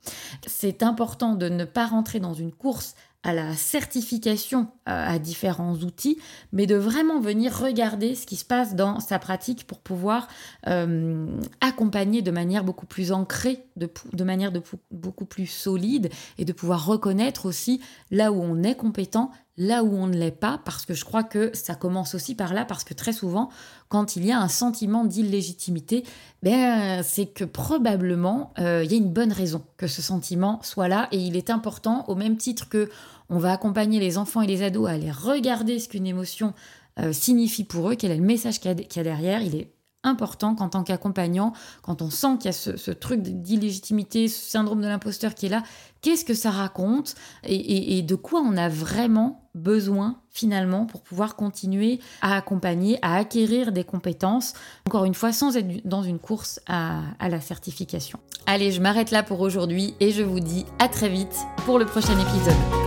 C'est 0.46 0.84
important 0.84 1.34
de 1.34 1.50
ne 1.50 1.66
pas 1.66 1.88
rentrer 1.88 2.20
dans 2.20 2.36
une 2.36 2.52
course 2.52 2.94
à 3.28 3.34
la 3.34 3.54
certification 3.56 4.70
euh, 4.88 5.16
à 5.16 5.20
différents 5.20 5.74
outils, 5.76 6.18
mais 6.54 6.66
de 6.66 6.76
vraiment 6.76 7.20
venir 7.20 7.54
regarder 7.54 8.16
ce 8.16 8.26
qui 8.26 8.38
se 8.38 8.46
passe 8.46 8.74
dans 8.74 9.02
sa 9.02 9.20
pratique 9.20 9.68
pour 9.68 9.80
pouvoir 9.80 10.30
euh, 10.68 11.28
accompagner 11.60 12.22
de 12.22 12.32
manière 12.32 12.64
beaucoup 12.64 12.86
plus 12.86 13.12
ancrée, 13.12 13.66
de, 13.76 14.24
manière 14.24 14.54
beaucoup 14.92 15.26
plus 15.26 15.46
solide 15.46 16.10
et 16.38 16.46
de 16.46 16.54
pouvoir 16.54 16.86
reconnaître 16.86 17.46
aussi 17.46 17.82
là 18.12 18.32
où 18.32 18.42
on 18.42 18.64
est 18.64 18.76
compétent 18.76 19.32
là 19.58 19.84
où 19.84 19.96
on 19.96 20.08
ne 20.08 20.16
l'est 20.16 20.32
pas, 20.32 20.62
parce 20.64 20.86
que 20.86 20.94
je 20.94 21.04
crois 21.04 21.24
que 21.24 21.50
ça 21.56 21.74
commence 21.74 22.14
aussi 22.14 22.36
par 22.36 22.54
là, 22.54 22.64
parce 22.64 22.84
que 22.84 22.94
très 22.94 23.12
souvent, 23.12 23.50
quand 23.90 24.16
il 24.16 24.26
y 24.26 24.32
a 24.32 24.40
un 24.40 24.48
sentiment 24.48 25.04
d'illégitimité, 25.04 26.06
ben, 26.44 27.02
c'est 27.04 27.26
que 27.26 27.44
probablement 27.44 28.54
euh, 28.60 28.84
il 28.84 28.92
y 28.92 28.94
a 28.94 28.98
une 28.98 29.12
bonne 29.12 29.32
raison 29.32 29.64
que 29.78 29.88
ce 29.88 30.02
sentiment 30.02 30.60
soit 30.62 30.88
là, 30.88 31.08
et 31.12 31.18
il 31.18 31.36
est 31.36 31.50
important, 31.50 32.06
au 32.08 32.16
même 32.16 32.38
titre 32.38 32.70
que 32.70 32.90
on 33.30 33.38
va 33.38 33.52
accompagner 33.52 34.00
les 34.00 34.18
enfants 34.18 34.42
et 34.42 34.48
les 34.48 34.64
ados 34.64 34.88
à 34.88 34.94
aller 34.94 35.12
regarder 35.12 35.80
ce 35.80 35.90
qu'une 35.90 36.08
émotion 36.08 36.54
euh, 37.00 37.14
signifie 37.14 37.64
pour 37.64 37.92
eux, 37.92 37.96
quel 37.96 38.12
est 38.12 38.18
le 38.18 38.24
message 38.24 38.60
qu'il 38.60 38.72
y, 38.72 39.00
a 39.00 39.04
derrière, 39.04 39.42
il 39.42 39.56
est 39.56 39.72
important 40.04 40.56
qu'en 40.56 40.70
tant 40.70 40.84
qu'accompagnant, 40.84 41.54
quand 41.82 42.02
on 42.02 42.10
sent 42.10 42.38
qu'il 42.40 42.46
y 42.46 42.50
a 42.50 42.54
ce, 42.54 42.92
truc 42.92 43.22
d'illégitimité, 43.22 44.28
ce 44.28 44.50
syndrome 44.50 44.82
de 44.82 44.88
l'imposteur 44.88 45.36
qui 45.36 45.48
est 45.48 45.50
là, 45.50 45.64
qu'est-ce 46.02 46.24
que 46.24 46.34
ça 46.34 46.50
raconte 46.50 47.16
et, 47.44 48.02
de 48.02 48.16
quoi 48.16 48.42
on 48.42 48.56
a 48.58 48.70
vraiment 48.70 49.50
besoin 49.54 50.22
finalement 50.30 50.86
pour 50.86 51.02
pouvoir 51.02 51.36
continuer 51.36 52.00
à 52.22 52.36
accompagner, 52.38 53.00
à 53.02 53.16
acquérir 53.16 53.72
des 53.72 53.84
compétences, 53.84 54.54
encore 54.88 55.06
une 55.06 55.16
fois, 55.16 55.34
sans 55.34 55.58
être 55.58 55.86
dans 55.86 56.04
une 56.04 56.20
course 56.20 56.62
à, 56.68 57.02
à 57.20 57.28
la 57.28 57.42
certification. 57.42 58.20
Allez, 58.46 58.72
je 58.72 58.82
m'arrête 58.82 59.12
là 59.12 59.24
pour 59.24 59.42
aujourd'hui 59.42 59.96
et 60.00 60.12
je 60.12 60.24
vous 60.24 60.40
dis 60.40 60.66
à 60.80 60.88
très 60.88 61.10
vite 61.10 61.36
pour 61.66 61.80
le 61.80 61.86
prochain 61.86 62.18
épisode. 62.18 62.87